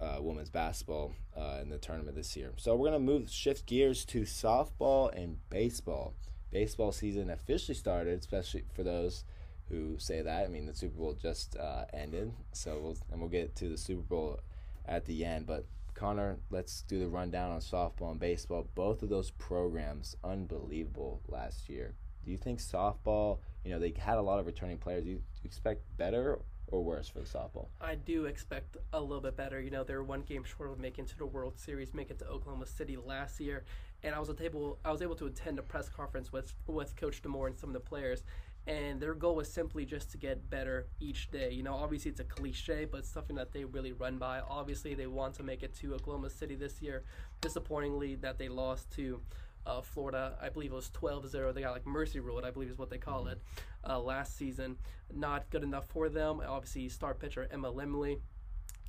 uh, 0.00 0.18
women's 0.20 0.50
basketball 0.50 1.14
uh, 1.36 1.58
in 1.62 1.70
the 1.70 1.78
tournament 1.78 2.16
this 2.16 2.36
year. 2.36 2.52
So 2.56 2.76
we're 2.76 2.86
gonna 2.86 3.00
move 3.00 3.30
shift 3.30 3.66
gears 3.66 4.04
to 4.06 4.22
softball 4.22 5.12
and 5.16 5.38
baseball. 5.50 6.14
Baseball 6.50 6.92
season 6.92 7.30
officially 7.30 7.74
started, 7.74 8.18
especially 8.18 8.64
for 8.74 8.82
those 8.82 9.24
who 9.68 9.96
say 9.98 10.22
that. 10.22 10.44
I 10.44 10.48
mean, 10.48 10.66
the 10.66 10.74
Super 10.74 10.98
Bowl 10.98 11.14
just 11.20 11.56
uh, 11.56 11.84
ended, 11.92 12.32
so 12.52 12.78
we'll 12.82 12.96
and 13.10 13.20
we'll 13.20 13.30
get 13.30 13.56
to 13.56 13.68
the 13.68 13.76
Super 13.76 14.02
Bowl 14.02 14.40
at 14.86 15.04
the 15.04 15.24
end. 15.24 15.46
But 15.46 15.66
Conor, 15.94 16.38
let's 16.50 16.82
do 16.82 17.00
the 17.00 17.08
rundown 17.08 17.50
on 17.50 17.60
softball 17.60 18.12
and 18.12 18.20
baseball. 18.20 18.68
Both 18.74 19.02
of 19.02 19.08
those 19.08 19.30
programs, 19.32 20.16
unbelievable 20.22 21.20
last 21.28 21.68
year. 21.68 21.94
Do 22.24 22.30
you 22.30 22.38
think 22.38 22.60
softball, 22.60 23.38
you 23.64 23.70
know, 23.70 23.78
they 23.78 23.92
had 23.98 24.18
a 24.18 24.22
lot 24.22 24.38
of 24.38 24.46
returning 24.46 24.78
players. 24.78 25.04
Do 25.04 25.10
you, 25.10 25.22
expect 25.44 25.82
better 25.96 26.38
or 26.66 26.84
worse 26.84 27.08
for 27.08 27.20
the 27.20 27.24
softball? 27.24 27.68
I 27.80 27.94
do 27.94 28.26
expect 28.26 28.76
a 28.92 29.00
little 29.00 29.22
bit 29.22 29.36
better. 29.36 29.60
You 29.60 29.70
know, 29.70 29.82
they're 29.82 30.02
one 30.02 30.22
game 30.22 30.44
short 30.44 30.70
of 30.70 30.78
making 30.78 31.06
to 31.06 31.18
the 31.18 31.26
World 31.26 31.58
Series, 31.58 31.94
making 31.94 32.16
it 32.16 32.18
to 32.20 32.28
Oklahoma 32.28 32.66
City 32.66 32.96
last 32.96 33.40
year, 33.40 33.64
and 34.02 34.14
I 34.14 34.20
was 34.20 34.30
able 34.40 34.78
I 34.84 34.92
was 34.92 35.00
able 35.00 35.16
to 35.16 35.26
attend 35.26 35.58
a 35.58 35.62
press 35.62 35.88
conference 35.88 36.32
with 36.32 36.52
with 36.66 36.94
Coach 36.96 37.22
D'Amour 37.22 37.46
and 37.48 37.58
some 37.58 37.70
of 37.70 37.74
the 37.74 37.80
players, 37.80 38.22
and 38.68 39.00
their 39.00 39.14
goal 39.14 39.34
was 39.34 39.50
simply 39.50 39.86
just 39.86 40.10
to 40.10 40.18
get 40.18 40.50
better 40.50 40.88
each 41.00 41.30
day. 41.30 41.50
You 41.50 41.62
know, 41.62 41.74
obviously 41.74 42.10
it's 42.10 42.20
a 42.20 42.24
cliche, 42.24 42.84
but 42.84 42.98
it's 42.98 43.08
something 43.08 43.34
that 43.36 43.50
they 43.50 43.64
really 43.64 43.92
run 43.92 44.18
by. 44.18 44.40
Obviously, 44.40 44.94
they 44.94 45.06
want 45.06 45.34
to 45.36 45.42
make 45.42 45.62
it 45.62 45.74
to 45.76 45.94
Oklahoma 45.94 46.28
City 46.28 46.54
this 46.54 46.82
year. 46.82 47.04
Disappointingly, 47.40 48.16
that 48.16 48.38
they 48.38 48.50
lost 48.50 48.92
to 48.96 49.22
uh, 49.66 49.80
Florida. 49.80 50.36
I 50.40 50.50
believe 50.50 50.72
it 50.72 50.74
was 50.74 50.90
12-0. 50.90 51.54
They 51.54 51.62
got 51.62 51.72
like 51.72 51.86
mercy 51.86 52.20
ruled, 52.20 52.44
I 52.44 52.50
believe 52.50 52.68
is 52.68 52.76
what 52.78 52.90
they 52.90 52.98
call 52.98 53.28
it, 53.28 53.40
uh, 53.88 53.98
last 53.98 54.36
season. 54.36 54.76
Not 55.14 55.48
good 55.48 55.62
enough 55.62 55.86
for 55.86 56.10
them. 56.10 56.42
Obviously, 56.46 56.90
star 56.90 57.14
pitcher 57.14 57.48
Emma 57.50 57.72
Lemley. 57.72 58.18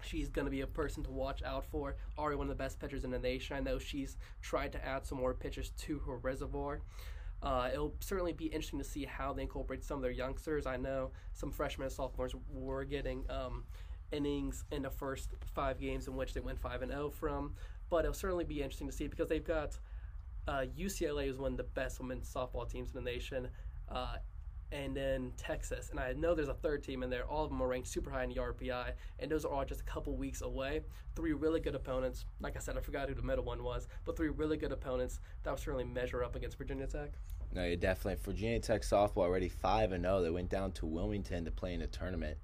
She's 0.02 0.28
going 0.28 0.46
to 0.46 0.52
be 0.52 0.62
a 0.62 0.68
person 0.68 1.04
to 1.04 1.12
watch 1.12 1.42
out 1.44 1.66
for. 1.66 1.96
Already 2.18 2.36
one 2.36 2.50
of 2.50 2.58
the 2.58 2.62
best 2.62 2.80
pitchers 2.80 3.06
in 3.06 3.12
the 3.12 3.20
nation. 3.20 3.56
I 3.56 3.62
know 3.62 3.80
she's 3.80 4.18
tried 4.42 4.74
to 4.74 4.86
add 4.86 5.06
some 5.06 5.18
more 5.18 5.34
pitchers 5.34 5.72
to 5.72 6.00
her 6.00 6.18
reservoir. 6.18 6.82
Uh, 7.42 7.70
it'll 7.72 7.96
certainly 8.02 8.34
be 8.34 8.46
interesting 8.46 8.80
to 8.80 8.86
see 8.86 9.06
how 9.06 9.32
they 9.32 9.44
incorporate 9.44 9.84
some 9.84 9.98
of 9.98 10.02
their 10.02 10.12
youngsters. 10.12 10.66
I 10.66 10.78
know 10.78 11.12
some 11.34 11.52
freshmen 11.52 11.86
and 11.86 11.94
sophomores 11.94 12.36
were 12.52 12.84
getting 12.84 13.26
um, 13.30 13.64
innings 14.12 14.66
in 14.72 14.82
the 14.82 14.90
first 14.90 15.30
five 15.54 15.80
games 15.80 16.08
in 16.08 16.16
which 16.16 16.34
they 16.34 16.42
went 16.42 16.60
5 16.60 16.82
and 16.82 16.92
0 16.92 17.12
from, 17.12 17.56
but 17.90 18.04
it'll 18.04 18.14
certainly 18.14 18.44
be 18.44 18.62
interesting 18.62 18.88
to 18.88 18.94
see 18.94 19.08
because 19.08 19.30
they've 19.30 19.46
got 19.46 19.78
uh, 20.48 20.66
UCLA 20.78 21.30
is 21.30 21.38
one 21.38 21.52
of 21.52 21.58
the 21.58 21.64
best 21.64 22.00
women's 22.00 22.32
softball 22.32 22.70
teams 22.70 22.90
in 22.94 23.04
the 23.04 23.10
nation. 23.10 23.48
Uh, 23.88 24.16
and 24.72 24.96
then 24.96 25.32
Texas. 25.38 25.90
And 25.90 26.00
I 26.00 26.14
know 26.14 26.36
there's 26.36 26.50
a 26.50 26.54
third 26.54 26.84
team 26.84 27.04
in 27.04 27.10
there. 27.10 27.26
All 27.26 27.44
of 27.44 27.50
them 27.50 27.62
are 27.62 27.68
ranked 27.68 27.88
super 27.88 28.10
high 28.10 28.24
in 28.24 28.30
the 28.30 28.36
RPI, 28.36 28.92
and 29.20 29.32
those 29.32 29.46
are 29.46 29.52
all 29.52 29.66
just 29.66 29.82
a 29.82 29.86
couple 29.86 30.16
weeks 30.16 30.42
away. 30.42 30.82
Three 31.16 31.34
really 31.34 31.60
good 31.60 31.76
opponents. 31.76 32.26
Like 32.40 32.56
I 32.56 32.60
said, 32.60 32.78
I 32.78 32.82
forgot 32.82 33.10
who 33.10 33.16
the 33.16 33.22
middle 33.22 33.44
one 33.44 33.64
was, 33.64 33.88
but 34.06 34.16
three 34.16 34.30
really 34.30 34.58
good 34.58 34.72
opponents 34.72 35.20
that 35.44 35.50
will 35.50 35.58
certainly 35.58 35.86
measure 35.86 36.24
up 36.24 36.36
against 36.36 36.58
Virginia 36.58 36.88
Tech. 36.88 37.12
No, 37.52 37.66
you 37.66 37.78
definitely. 37.78 38.22
Virginia 38.24 38.60
Tech 38.60 38.84
softball 38.84 39.24
already 39.24 39.50
five 39.50 39.92
and 39.92 40.04
zero. 40.04 40.18
Oh. 40.18 40.22
They 40.22 40.30
went 40.30 40.50
down 40.50 40.72
to 40.74 40.86
Wilmington 40.86 41.46
to 41.46 41.52
play 41.52 41.74
in 41.74 41.82
a 41.82 41.88
tournament, 41.88 42.38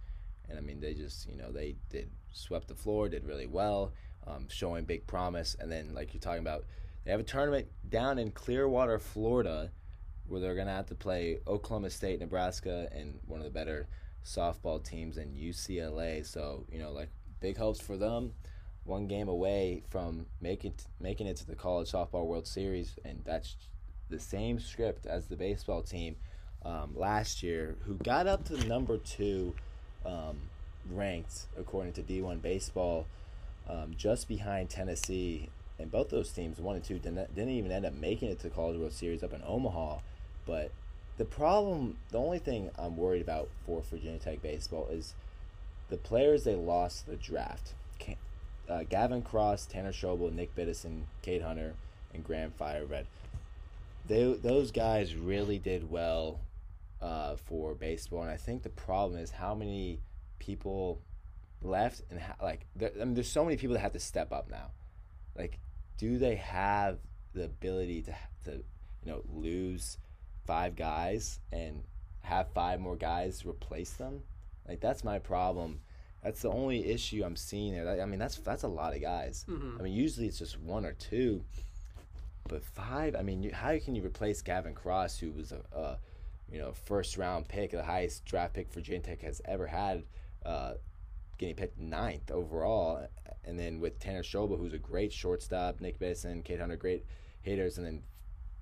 and 0.50 0.58
I 0.58 0.62
mean 0.62 0.80
they 0.80 0.94
just 0.94 1.30
you 1.30 1.38
know 1.38 1.52
they 1.52 1.76
did 1.90 2.10
swept 2.32 2.68
the 2.68 2.76
floor, 2.76 3.08
did 3.08 3.24
really 3.24 3.46
well, 3.46 3.94
um, 4.26 4.48
showing 4.50 4.84
big 4.86 5.06
promise. 5.06 5.56
And 5.60 5.72
then 5.72 5.94
like 5.94 6.14
you're 6.14 6.22
talking 6.22 6.42
about, 6.42 6.66
they 7.04 7.12
have 7.12 7.20
a 7.20 7.24
tournament 7.24 7.68
down 7.88 8.18
in 8.18 8.32
Clearwater, 8.32 8.98
Florida 8.98 9.72
where 10.28 10.42
they're 10.42 10.56
going 10.56 10.68
to 10.68 10.74
have 10.74 10.88
to 10.88 10.96
play 10.96 11.40
Oklahoma 11.48 11.90
State, 11.90 12.20
Nebraska, 12.20 12.88
and 12.92 13.20
one 13.28 13.40
of 13.40 13.46
the 13.46 13.52
better 13.52 13.88
softball 14.26 14.84
teams 14.84 15.18
in 15.18 15.34
UCLA. 15.34 16.26
So, 16.26 16.66
you 16.72 16.80
know, 16.80 16.92
like 16.92 17.10
big 17.40 17.58
hopes 17.58 17.80
for 17.80 17.98
them. 17.98 18.34
One 18.84 19.08
game 19.08 19.28
away 19.28 19.84
from 19.90 20.28
making 20.42 20.74
making 21.00 21.26
it 21.26 21.38
to 21.38 21.48
the 21.48 21.56
College 21.56 21.92
Softball 21.92 22.28
World 22.28 22.46
Series, 22.46 23.00
and 23.04 23.22
that's 23.26 23.56
the 24.10 24.20
same 24.20 24.60
script 24.60 25.08
as 25.08 25.26
the 25.26 25.36
baseball 25.36 25.82
team 25.82 26.16
um, 26.64 26.92
last 26.96 27.42
year, 27.42 27.76
who 27.86 27.96
got 27.96 28.28
up 28.28 28.46
to 28.46 28.68
number 28.68 28.98
two 28.98 29.56
um, 30.06 30.38
ranked 30.92 31.46
according 31.58 31.94
to 31.94 32.04
D1 32.04 32.42
Baseball, 32.42 33.06
um, 33.70 33.94
just 33.98 34.28
behind 34.28 34.70
Tennessee. 34.70 35.50
And 35.78 35.92
both 35.92 36.10
those 36.10 36.32
teams, 36.32 36.60
one 36.60 36.76
and 36.76 36.86
two, 36.86 37.00
didn't, 37.00 37.36
didn't 37.36 37.50
even 37.50 37.72
end 37.72 37.86
up 37.86 37.94
making 37.94 38.30
it 38.30 38.40
to 38.40 38.50
the 38.50 38.56
College 38.56 38.78
World 38.80 38.94
Series 38.94 39.24
up 39.24 39.34
in 39.34 39.42
Omaha. 39.46 39.98
But 40.46 40.72
the 41.18 41.26
problem, 41.26 41.98
the 42.12 42.20
only 42.20 42.40
thing 42.40 42.72
I'm 42.78 42.98
worried 42.98 43.22
about 43.22 43.50
for 43.66 43.82
Virginia 43.82 44.20
Tech 44.20 44.42
baseball 44.42 44.88
is 44.92 45.14
the 45.90 45.98
players 45.98 46.44
they 46.44 46.56
lost 46.56 47.08
the 47.08 47.16
draft. 47.16 47.74
Uh, 48.68 48.84
Gavin 48.90 49.22
Cross, 49.22 49.68
Tanner 49.68 49.92
Schobel, 49.92 50.34
Nick 50.34 50.56
Biddison, 50.56 51.04
Cade 51.22 51.44
Hunter, 51.44 51.76
and 52.16 52.24
Graham 52.24 52.52
Firered. 52.52 53.06
They, 54.08 54.34
those 54.34 54.72
guys 54.72 55.14
really 55.16 55.60
did 55.60 55.92
well 55.92 56.40
uh, 57.00 57.36
for 57.36 57.76
baseball, 57.76 58.24
and 58.24 58.32
I 58.32 58.38
think 58.38 58.64
the 58.64 58.70
problem 58.70 59.20
is 59.20 59.30
how 59.30 59.54
many 59.54 60.00
people 60.40 61.00
left 61.62 62.02
and 62.10 62.20
like 62.42 62.66
there, 62.76 62.92
I 63.00 63.06
mean, 63.06 63.14
there's 63.14 63.32
so 63.32 63.44
many 63.44 63.58
people 63.58 63.74
that 63.74 63.82
have 63.82 63.94
to 63.94 64.00
step 64.00 64.32
up 64.32 64.50
now. 64.50 64.72
Like, 65.38 65.60
do 65.98 66.18
they 66.18 66.36
have 66.36 66.98
the 67.34 67.46
ability 67.46 68.02
to 68.04 68.16
to 68.46 68.52
you 69.04 69.12
know 69.12 69.22
lose 69.32 69.98
five 70.46 70.76
guys 70.76 71.40
and 71.52 71.84
have 72.22 72.48
five 72.54 72.80
more 72.80 72.96
guys 72.96 73.46
replace 73.46 73.92
them. 73.92 74.24
Like 74.68 74.80
that's 74.80 75.04
my 75.04 75.20
problem. 75.20 75.82
That's 76.24 76.42
the 76.42 76.50
only 76.50 76.90
issue 76.90 77.24
I'm 77.24 77.36
seeing 77.36 77.74
there. 77.74 78.02
I 78.02 78.06
mean, 78.06 78.20
that's 78.20 78.38
that's 78.38 78.64
a 78.64 78.68
lot 78.68 78.96
of 78.96 79.02
guys. 79.02 79.46
Mm-hmm. 79.48 79.78
I 79.80 79.84
mean, 79.84 79.94
usually 79.94 80.28
it's 80.28 80.40
just 80.40 80.60
one 80.60 80.86
or 80.86 80.94
two, 80.94 81.44
but 82.50 82.64
five. 82.64 83.16
I 83.16 83.22
mean, 83.22 83.44
you, 83.44 83.52
how 83.54 83.78
can 83.78 83.96
you 83.96 84.04
replace 84.04 84.42
Gavin 84.42 84.74
Cross, 84.74 85.20
who 85.20 85.32
was 85.32 85.52
a, 85.52 85.62
a 85.78 85.98
you 86.52 86.58
know 86.58 86.74
first 86.86 87.18
round 87.18 87.48
pick, 87.48 87.72
the 87.72 87.84
highest 87.84 88.26
draft 88.26 88.56
pick 88.56 88.74
Virginia 88.74 89.02
Tech 89.02 89.22
has 89.22 89.40
ever 89.46 89.68
had, 89.68 90.04
uh, 90.46 90.74
getting 91.38 91.56
picked 91.56 91.80
ninth 91.80 92.32
overall, 92.32 93.08
and 93.44 93.60
then 93.60 93.80
with 93.80 94.00
Tanner 94.00 94.24
Schobel, 94.24 94.58
who's 94.58 94.74
a 94.74 94.80
great 94.80 95.14
shortstop, 95.14 95.80
Nick 95.80 96.00
Biddison, 96.00 96.44
Cade 96.44 96.60
Hunter, 96.60 96.76
great 96.76 97.06
hitters, 97.44 97.78
and 97.78 97.86
then 97.86 98.02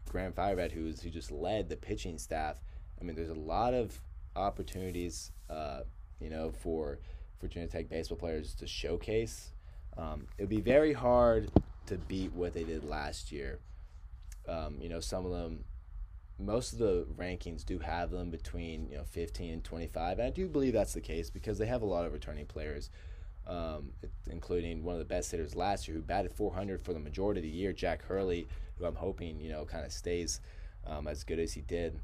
Graham 0.09 0.33
Firebat, 0.33 0.71
who's 0.71 1.01
who 1.01 1.09
just 1.09 1.31
led 1.31 1.69
the 1.69 1.75
pitching 1.75 2.17
staff. 2.17 2.57
I 2.99 3.03
mean, 3.03 3.15
there's 3.15 3.29
a 3.29 3.33
lot 3.33 3.73
of 3.73 3.99
opportunities, 4.35 5.31
uh, 5.49 5.81
you 6.19 6.29
know, 6.29 6.51
for 6.51 6.99
Virginia 7.41 7.67
Tech 7.67 7.89
baseball 7.89 8.17
players 8.17 8.53
to 8.55 8.67
showcase. 8.67 9.51
Um, 9.97 10.27
it 10.37 10.43
would 10.43 10.49
be 10.49 10.61
very 10.61 10.93
hard 10.93 11.51
to 11.87 11.97
beat 11.97 12.33
what 12.33 12.53
they 12.53 12.63
did 12.63 12.83
last 12.83 13.31
year. 13.31 13.59
Um, 14.47 14.77
you 14.79 14.89
know, 14.89 14.99
some 14.99 15.25
of 15.25 15.31
them, 15.31 15.65
most 16.39 16.73
of 16.73 16.79
the 16.79 17.05
rankings 17.15 17.65
do 17.65 17.79
have 17.79 18.11
them 18.11 18.29
between 18.29 18.89
you 18.89 18.97
know 18.97 19.03
15 19.03 19.53
and 19.53 19.63
25. 19.63 20.19
And 20.19 20.27
I 20.27 20.31
do 20.31 20.47
believe 20.47 20.73
that's 20.73 20.93
the 20.93 21.01
case 21.01 21.29
because 21.29 21.57
they 21.57 21.65
have 21.65 21.81
a 21.81 21.85
lot 21.85 22.05
of 22.05 22.13
returning 22.13 22.45
players, 22.45 22.89
um, 23.47 23.91
including 24.29 24.83
one 24.83 24.95
of 24.95 24.99
the 24.99 25.05
best 25.05 25.31
hitters 25.31 25.55
last 25.55 25.87
year 25.87 25.97
who 25.97 26.03
batted 26.03 26.33
400 26.33 26.81
for 26.81 26.93
the 26.93 26.99
majority 26.99 27.39
of 27.39 27.43
the 27.43 27.49
year, 27.49 27.73
Jack 27.73 28.03
Hurley, 28.03 28.47
who 28.77 28.85
I'm 28.85 28.95
hoping 28.95 29.39
you 29.39 29.49
know 29.49 29.65
kind 29.65 29.85
of 29.85 29.91
stays 29.91 30.39
um, 30.85 31.07
as 31.07 31.23
good 31.23 31.39
as 31.39 31.53
he 31.53 31.61
did. 31.61 31.99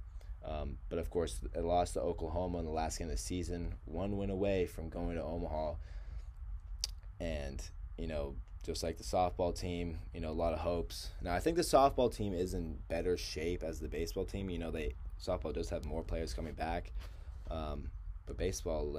Um, 0.45 0.78
but 0.89 0.99
of 0.99 1.10
course, 1.10 1.41
it 1.54 1.63
lost 1.63 1.93
to 1.93 2.02
Oklahoma 2.02 2.60
in 2.60 2.65
the 2.65 2.71
last 2.71 2.97
game 2.97 3.08
of 3.08 3.12
the 3.12 3.17
season, 3.17 3.73
one 3.86 4.17
win 4.17 4.30
away 4.30 4.65
from 4.65 4.89
going 4.89 5.15
to 5.15 5.23
Omaha. 5.23 5.73
And 7.19 7.62
you 7.97 8.08
know, 8.08 8.36
just 8.63 8.84
like 8.84 8.97
the 8.97 9.04
softball 9.04 9.58
team, 9.58 9.99
you 10.13 10.21
know, 10.21 10.30
a 10.30 10.32
lot 10.32 10.54
of 10.54 10.60
hopes. 10.60 11.10
Now, 11.21 11.34
I 11.34 11.39
think 11.39 11.58
the 11.58 11.63
softball 11.63 12.13
team 12.13 12.34
is 12.34 12.54
in 12.54 12.78
better 12.88 13.17
shape 13.17 13.63
as 13.63 13.80
the 13.80 13.89
baseball 13.89 14.25
team. 14.25 14.49
You 14.49 14.60
know, 14.60 14.71
they 14.71 14.93
softball 15.21 15.54
does 15.54 15.69
have 15.69 15.86
more 15.86 16.04
players 16.04 16.34
coming 16.34 16.54
back, 16.54 16.91
um, 17.52 17.89
but 18.25 18.38
baseball, 18.38 18.97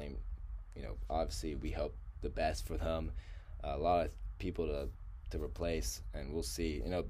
you 0.74 0.82
know, 0.82 0.96
obviously 1.08 1.54
we 1.54 1.70
hope 1.70 1.94
the 2.20 2.28
best 2.28 2.66
for 2.66 2.76
them. 2.76 3.12
Uh, 3.62 3.74
a 3.76 3.78
lot 3.78 4.06
of 4.06 4.12
people 4.38 4.66
to 4.66 4.88
to 5.30 5.42
replace, 5.42 6.02
and 6.14 6.32
we'll 6.32 6.42
see. 6.42 6.82
You 6.84 6.90
know, 6.90 7.04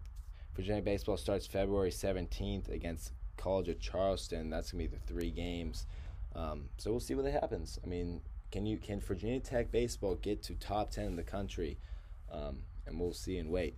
Virginia 0.55 0.83
baseball 0.83 1.17
starts 1.17 1.47
February 1.47 1.91
seventeenth 1.91 2.69
against 2.69 3.13
College 3.37 3.69
of 3.69 3.81
Charleston. 3.81 4.51
That's 4.51 4.73
gonna 4.73 4.85
be 4.85 4.89
the 4.89 4.99
three 5.07 5.31
games. 5.31 5.87
Um, 6.35 6.69
so 6.77 6.91
we'll 6.91 7.01
see 7.01 7.15
what 7.15 7.25
happens. 7.25 7.79
I 7.83 7.87
mean, 7.87 8.21
can 8.53 8.67
you 8.67 8.77
can 8.77 9.01
Virginia 9.01 9.41
Tech 9.41 9.73
baseball 9.73 10.17
get 10.17 10.43
to 10.45 10.55
top 10.55 10.91
ten 10.91 11.07
in 11.07 11.17
the 11.17 11.23
country? 11.23 11.79
Um, 12.31 12.59
and 12.87 12.99
we'll 12.99 13.13
see 13.13 13.39
and 13.39 13.51
wait. 13.51 13.77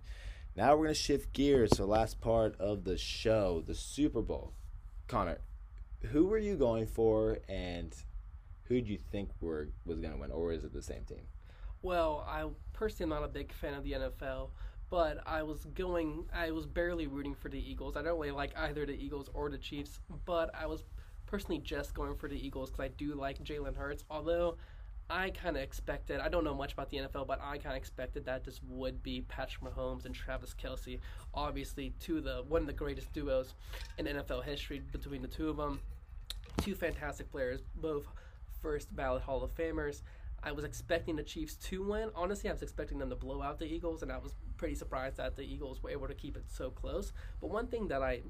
Now 0.56 0.76
we're 0.76 0.84
gonna 0.84 0.94
shift 0.94 1.32
gears 1.32 1.70
to 1.70 1.76
the 1.78 1.86
last 1.86 2.20
part 2.20 2.58
of 2.60 2.84
the 2.84 2.98
show, 2.98 3.62
the 3.66 3.74
Super 3.74 4.20
Bowl. 4.20 4.52
Conor, 5.08 5.38
who 6.10 6.26
were 6.26 6.38
you 6.38 6.56
going 6.56 6.86
for, 6.86 7.38
and 7.48 7.94
who 8.64 8.80
do 8.80 8.90
you 8.90 8.98
think 9.10 9.30
were 9.40 9.68
was 9.84 10.00
gonna 10.00 10.16
win, 10.16 10.30
or 10.30 10.52
is 10.52 10.64
it 10.64 10.72
the 10.72 10.82
same 10.82 11.04
team? 11.04 11.26
Well, 11.82 12.24
I 12.28 12.46
personally 12.72 13.12
am 13.12 13.20
not 13.20 13.28
a 13.28 13.32
big 13.32 13.52
fan 13.52 13.74
of 13.74 13.82
the 13.82 13.92
NFL, 13.92 14.50
but 14.88 15.18
I 15.26 15.42
was 15.42 15.64
going, 15.74 16.26
I 16.32 16.50
was 16.52 16.64
barely 16.64 17.06
rooting 17.06 17.34
for 17.34 17.48
the 17.48 17.58
Eagles. 17.58 17.96
I 17.96 18.02
don't 18.02 18.18
really 18.20 18.30
like 18.30 18.56
either 18.56 18.86
the 18.86 18.92
Eagles 18.92 19.28
or 19.34 19.50
the 19.50 19.58
Chiefs, 19.58 19.98
but 20.24 20.54
I 20.54 20.66
was 20.66 20.84
personally 21.26 21.58
just 21.58 21.94
going 21.94 22.14
for 22.14 22.28
the 22.28 22.36
Eagles 22.36 22.70
because 22.70 22.84
I 22.84 22.88
do 22.88 23.14
like 23.14 23.42
Jalen 23.42 23.74
Hurts. 23.74 24.04
Although 24.10 24.58
I 25.10 25.30
kind 25.30 25.56
of 25.56 25.62
expected, 25.62 26.20
I 26.20 26.28
don't 26.28 26.44
know 26.44 26.54
much 26.54 26.72
about 26.72 26.90
the 26.90 26.98
NFL, 26.98 27.26
but 27.26 27.40
I 27.42 27.58
kind 27.58 27.74
of 27.74 27.76
expected 27.76 28.24
that 28.26 28.44
this 28.44 28.60
would 28.68 29.02
be 29.02 29.22
Patrick 29.22 29.64
Mahomes 29.64 30.04
and 30.04 30.14
Travis 30.14 30.54
Kelce. 30.54 31.00
Obviously, 31.34 31.94
two 31.98 32.18
of 32.18 32.24
the 32.24 32.44
one 32.48 32.60
of 32.60 32.66
the 32.66 32.72
greatest 32.72 33.12
duos 33.12 33.54
in 33.98 34.06
NFL 34.06 34.44
history 34.44 34.82
between 34.92 35.22
the 35.22 35.28
two 35.28 35.48
of 35.48 35.56
them. 35.56 35.80
Two 36.58 36.74
fantastic 36.74 37.30
players, 37.30 37.60
both 37.76 38.06
first 38.62 38.94
ballot 38.94 39.22
Hall 39.22 39.42
of 39.42 39.54
Famers. 39.54 40.02
I 40.42 40.52
was 40.52 40.64
expecting 40.64 41.16
the 41.16 41.22
Chiefs 41.22 41.54
to 41.56 41.82
win. 41.82 42.10
Honestly, 42.14 42.50
I 42.50 42.52
was 42.52 42.62
expecting 42.62 42.98
them 42.98 43.10
to 43.10 43.16
blow 43.16 43.42
out 43.42 43.58
the 43.58 43.66
Eagles, 43.66 44.02
and 44.02 44.10
I 44.10 44.18
was 44.18 44.34
pretty 44.56 44.74
surprised 44.74 45.16
that 45.18 45.36
the 45.36 45.42
Eagles 45.42 45.82
were 45.82 45.90
able 45.90 46.08
to 46.08 46.14
keep 46.14 46.36
it 46.36 46.44
so 46.48 46.70
close. 46.70 47.12
But 47.40 47.50
one 47.50 47.68
thing 47.68 47.88
that 47.88 48.02
I 48.02 48.22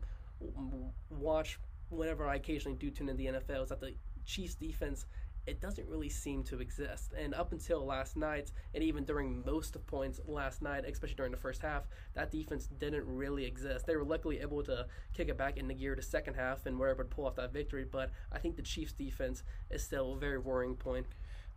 watch 1.11 1.59
whenever 1.89 2.27
I 2.27 2.37
occasionally 2.37 2.77
do 2.77 2.91
tune 2.91 3.09
in 3.09 3.17
the 3.17 3.27
NFL 3.27 3.63
is 3.63 3.69
that 3.69 3.81
the 3.81 3.95
Chiefs 4.25 4.55
defense 4.55 5.07
it 5.47 5.61
doesn't 5.61 5.89
really 5.89 6.09
seem 6.09 6.43
to 6.45 6.61
exist. 6.61 7.13
And 7.19 7.35
up 7.35 7.53
until 7.53 7.85
last 7.85 8.17
night, 8.17 8.53
and 8.75 8.83
even 8.83 9.05
during 9.05 9.45
most 9.45 9.75
of 9.75 9.87
points 9.87 10.21
last 10.27 10.63
night, 10.63 10.85
especially 10.87 11.17
during 11.17 11.33
the 11.33 11.39
first 11.39 11.63
half, 11.63 11.85
that 12.15 12.31
defense 12.31 12.67
didn't 12.79 13.05
really 13.07 13.45
exist. 13.45 13.87
They 13.87 13.97
were 13.97 14.05
luckily 14.05 14.41
able 14.41 14.63
to 14.65 14.87
kick 15.13 15.29
it 15.29 15.37
back 15.37 15.57
in 15.57 15.69
the 15.69 15.75
gear 15.75 15.95
to 15.95 16.03
second 16.03 16.35
half 16.35 16.67
and 16.67 16.79
were 16.79 16.91
able 16.91 17.05
to 17.05 17.11
pull 17.11 17.27
off 17.27 17.37
that 17.37 17.53
victory. 17.53 17.85
But 17.91 18.11
I 18.31 18.39
think 18.39 18.57
the 18.57 18.63
Chiefs' 18.63 18.93
defense 18.93 19.43
is 19.71 19.83
still 19.83 20.13
a 20.13 20.19
very 20.19 20.39
worrying 20.39 20.77
point. 20.77 21.07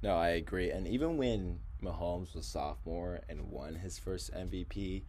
No, 0.01 0.15
I 0.15 0.29
agree. 0.29 0.71
And 0.71 0.87
even 0.87 1.17
when 1.17 1.59
Mahomes 1.81 2.35
was 2.35 2.45
sophomore 2.45 3.21
and 3.29 3.49
won 3.49 3.75
his 3.75 3.97
first 3.99 4.33
MVP, 4.33 5.03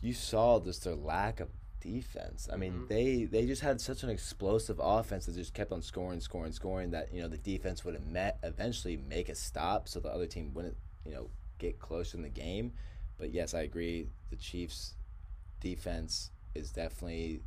you 0.00 0.12
saw 0.12 0.60
just 0.60 0.84
their 0.84 0.94
lack 0.94 1.40
of 1.40 1.48
defense. 1.80 2.48
I 2.52 2.56
mean, 2.56 2.72
mm-hmm. 2.72 2.86
they 2.88 3.24
they 3.24 3.46
just 3.46 3.62
had 3.62 3.80
such 3.80 4.02
an 4.02 4.10
explosive 4.10 4.80
offense 4.82 5.26
that 5.26 5.34
just 5.34 5.54
kept 5.54 5.72
on 5.72 5.82
scoring, 5.82 6.20
scoring, 6.20 6.52
scoring. 6.52 6.90
That 6.90 7.12
you 7.12 7.22
know 7.22 7.28
the 7.28 7.38
defense 7.38 7.84
would 7.84 7.94
have 7.94 8.06
met 8.06 8.38
eventually 8.42 8.96
make 8.96 9.28
a 9.28 9.34
stop, 9.34 9.88
so 9.88 10.00
the 10.00 10.08
other 10.08 10.26
team 10.26 10.52
wouldn't 10.54 10.76
you 11.04 11.12
know 11.12 11.28
get 11.58 11.78
close 11.78 12.14
in 12.14 12.22
the 12.22 12.28
game. 12.28 12.72
But 13.18 13.32
yes, 13.32 13.54
I 13.54 13.62
agree. 13.62 14.08
The 14.30 14.36
Chiefs' 14.36 14.94
defense 15.60 16.30
is 16.54 16.70
definitely 16.70 17.40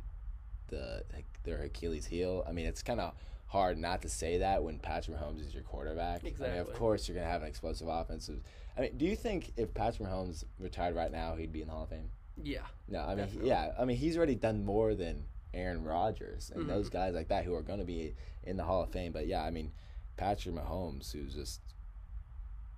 the 0.68 1.04
their 1.44 1.62
Achilles 1.62 2.06
heel. 2.06 2.44
I 2.48 2.52
mean, 2.52 2.66
it's 2.66 2.82
kind 2.82 3.00
of 3.00 3.14
hard 3.46 3.78
not 3.78 4.00
to 4.02 4.08
say 4.08 4.38
that 4.38 4.62
when 4.62 4.78
Patrick 4.78 5.18
Mahomes 5.18 5.46
is 5.46 5.52
your 5.52 5.62
quarterback. 5.62 6.24
Exactly. 6.24 6.46
I 6.46 6.50
mean, 6.52 6.60
of 6.60 6.72
course, 6.74 7.06
you're 7.06 7.16
gonna 7.16 7.28
have 7.28 7.42
an 7.42 7.48
explosive 7.48 7.88
offense. 7.88 8.30
I 8.76 8.80
mean, 8.80 8.96
do 8.96 9.04
you 9.04 9.16
think 9.16 9.52
if 9.56 9.74
Patrick 9.74 10.08
Mahomes 10.08 10.44
retired 10.58 10.96
right 10.96 11.12
now, 11.12 11.36
he'd 11.36 11.52
be 11.52 11.60
in 11.60 11.68
the 11.68 11.74
Hall 11.74 11.84
of 11.84 11.90
Fame? 11.90 12.10
Yeah. 12.40 12.60
No, 12.88 13.00
I 13.00 13.08
mean, 13.08 13.16
definitely. 13.18 13.48
yeah, 13.48 13.72
I 13.78 13.84
mean, 13.84 13.96
he's 13.96 14.16
already 14.16 14.34
done 14.34 14.64
more 14.64 14.94
than 14.94 15.24
Aaron 15.54 15.84
Rodgers 15.84 16.50
and 16.54 16.64
mm-hmm. 16.64 16.70
those 16.70 16.88
guys 16.88 17.14
like 17.14 17.28
that 17.28 17.44
who 17.44 17.54
are 17.54 17.62
going 17.62 17.78
to 17.78 17.84
be 17.84 18.14
in 18.44 18.56
the 18.56 18.64
Hall 18.64 18.82
of 18.82 18.90
Fame. 18.90 19.12
But 19.12 19.26
yeah, 19.26 19.42
I 19.42 19.50
mean, 19.50 19.72
Patrick 20.16 20.54
Mahomes, 20.54 21.12
who's 21.12 21.34
just 21.34 21.60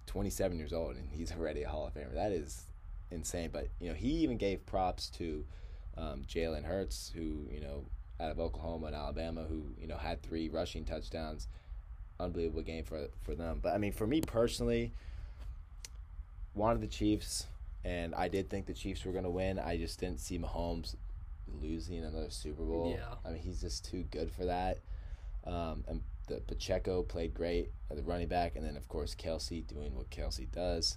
27 0.07 0.59
years 0.59 0.73
old 0.73 0.97
and 0.97 1.09
he's 1.11 1.33
already 1.33 1.62
a 1.62 1.69
Hall 1.69 1.87
of 1.87 1.95
Famer. 1.95 2.14
That 2.14 2.33
is 2.33 2.64
insane. 3.11 3.51
But 3.53 3.69
you 3.81 3.88
know, 3.88 3.95
he 3.95 4.09
even 4.09 4.37
gave 4.37 4.64
props 4.67 5.09
to 5.11 5.45
um, 5.97 6.23
Jalen 6.29 6.64
Hurts, 6.64 7.12
who 7.14 7.47
you 7.51 7.61
know, 7.61 7.85
out 8.21 8.31
of 8.31 8.40
Oklahoma 8.40 8.87
and 8.87 8.97
Alabama, 8.97 9.45
who 9.49 9.64
you 9.81 9.87
know 9.87 9.97
had 9.97 10.23
three 10.23 10.49
rushing 10.49 10.85
touchdowns. 10.85 11.49
Unbelievable 12.21 12.62
game 12.62 12.85
for 12.85 13.09
for 13.23 13.35
them. 13.35 13.61
But 13.62 13.75
I 13.75 13.79
mean, 13.79 13.93
for 13.93 14.07
me 14.07 14.21
personally, 14.21 14.93
wanted 16.55 16.81
the 16.81 16.87
Chiefs 16.87 17.47
and 17.85 18.14
I 18.14 18.29
did 18.29 18.49
think 18.49 18.66
the 18.66 18.75
Chiefs 18.75 19.05
were 19.05 19.12
going 19.12 19.25
to 19.25 19.31
win. 19.31 19.59
I 19.59 19.77
just 19.77 20.01
didn't 20.01 20.20
see 20.20 20.38
Mahomes 20.38 20.97
losing 21.61 22.05
another 22.05 22.31
Super 22.31 22.62
Bowl. 22.64 22.97
Yeah. 22.97 23.14
I 23.25 23.33
mean, 23.33 23.42
he's 23.42 23.61
just 23.61 23.85
too 23.85 24.05
good 24.11 24.31
for 24.33 24.47
that. 24.47 24.79
Um, 25.47 25.85
and 25.87 26.01
the 26.27 26.40
Pacheco 26.40 27.03
played 27.03 27.35
great, 27.35 27.70
the 27.90 28.03
running 28.03 28.29
back, 28.29 28.57
and 28.57 28.64
then 28.64 28.77
of 28.77 28.88
course 28.88 29.14
Kelce 29.14 29.66
doing 29.66 29.94
what 29.94 30.11
Kelce 30.11 30.51
does. 30.51 30.97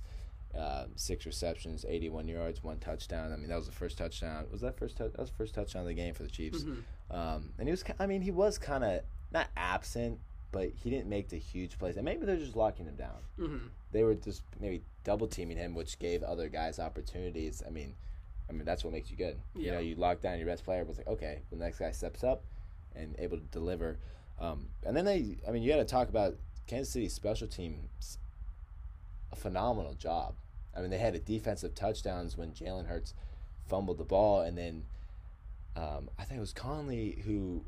Uh, 0.58 0.86
six 0.96 1.26
receptions, 1.26 1.86
81 1.88 2.28
yards, 2.28 2.64
one 2.64 2.80
touchdown. 2.80 3.34
I 3.34 3.36
mean, 3.36 3.50
that 3.50 3.58
was 3.58 3.68
the 3.68 3.74
first 3.74 3.98
touchdown. 3.98 4.46
Was 4.50 4.62
that 4.62 4.78
first? 4.78 4.98
that 4.98 5.18
was 5.18 5.30
the 5.30 5.36
first 5.36 5.54
touchdown 5.54 5.82
of 5.82 5.88
the 5.88 5.94
game 5.94 6.14
for 6.14 6.24
the 6.24 6.30
Chiefs. 6.30 6.64
Mm-hmm. 6.64 7.16
Um, 7.16 7.50
and 7.60 7.68
he 7.68 7.72
was. 7.72 7.84
I 8.00 8.08
mean, 8.08 8.22
he 8.22 8.32
was 8.32 8.58
kind 8.58 8.84
of 8.84 9.02
not 9.32 9.50
absent, 9.58 10.20
but 10.52 10.70
he 10.76 10.90
didn't 10.90 11.08
make 11.08 11.30
the 11.30 11.38
huge 11.38 11.78
plays. 11.78 11.96
And 11.96 12.06
maybe 12.06 12.26
they're 12.26 12.38
just 12.38 12.56
locking 12.56 12.86
him 12.86 12.96
down. 12.96 13.20
Mm-hmm. 13.40 13.68
They 13.92 14.04
were 14.04 14.16
just 14.16 14.44
maybe 14.60 14.82
double 15.04 15.28
teaming 15.28 15.58
him, 15.58 15.74
which 15.74 16.00
gave 16.00 16.24
other 16.24 16.50
guys 16.50 16.80
opportunities. 16.80 17.62
I 17.66 17.70
mean, 17.70 17.96
I 18.50 18.54
mean 18.54 18.66
that's 18.66 18.84
what 18.84 18.94
makes 18.94 19.12
you 19.12 19.18
good. 19.18 19.38
Yeah. 19.56 19.66
You 19.66 19.72
know, 19.72 19.80
you 19.80 19.96
lock 19.96 20.22
down 20.22 20.38
your 20.38 20.48
best 20.48 20.64
player, 20.64 20.84
but 20.84 20.92
it's 20.92 21.00
like 21.00 21.08
okay, 21.08 21.42
the 21.50 21.58
next 21.58 21.80
guy 21.80 21.92
steps 21.92 22.24
up 22.24 22.44
and 22.96 23.16
able 23.20 23.38
to 23.38 23.44
deliver. 23.46 23.98
Um, 24.40 24.68
and 24.86 24.96
then 24.96 25.06
they, 25.06 25.38
I 25.48 25.52
mean, 25.52 25.64
you 25.64 25.72
got 25.72 25.78
to 25.78 25.86
talk 25.86 26.10
about 26.10 26.36
Kansas 26.68 26.94
City 26.94 27.10
special 27.10 27.48
teams. 27.48 28.20
A 29.32 29.36
phenomenal 29.36 29.94
job. 29.94 30.36
I 30.76 30.82
mean, 30.82 30.90
they 30.90 30.98
had 30.98 31.16
a 31.16 31.20
defensive 31.20 31.76
touchdowns 31.76 32.38
when 32.38 32.52
Jalen 32.52 32.88
Hurts 32.88 33.14
fumbled 33.68 33.98
the 33.98 34.06
ball, 34.06 34.42
and 34.42 34.58
then 34.58 34.86
um, 35.76 36.10
I 36.18 36.24
think 36.24 36.38
it 36.38 36.42
was 36.42 36.54
Conley 36.54 37.24
who 37.26 37.66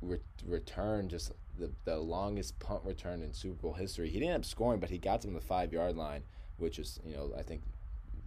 re- 0.00 0.18
returned 0.44 1.10
just 1.10 1.32
the, 1.58 1.70
the 1.84 1.98
longest 1.98 2.58
punt 2.58 2.82
return 2.84 3.22
in 3.22 3.32
Super 3.32 3.62
Bowl 3.62 3.72
history. 3.72 4.08
He 4.08 4.18
didn't 4.18 4.34
end 4.34 4.44
up 4.44 4.44
scoring, 4.44 4.80
but 4.80 4.90
he 4.90 4.98
got 4.98 5.22
to 5.22 5.28
the 5.28 5.40
five 5.40 5.72
yard 5.72 5.96
line, 5.96 6.22
which 6.58 6.78
is 6.78 7.00
you 7.04 7.14
know 7.14 7.32
I 7.36 7.42
think 7.42 7.62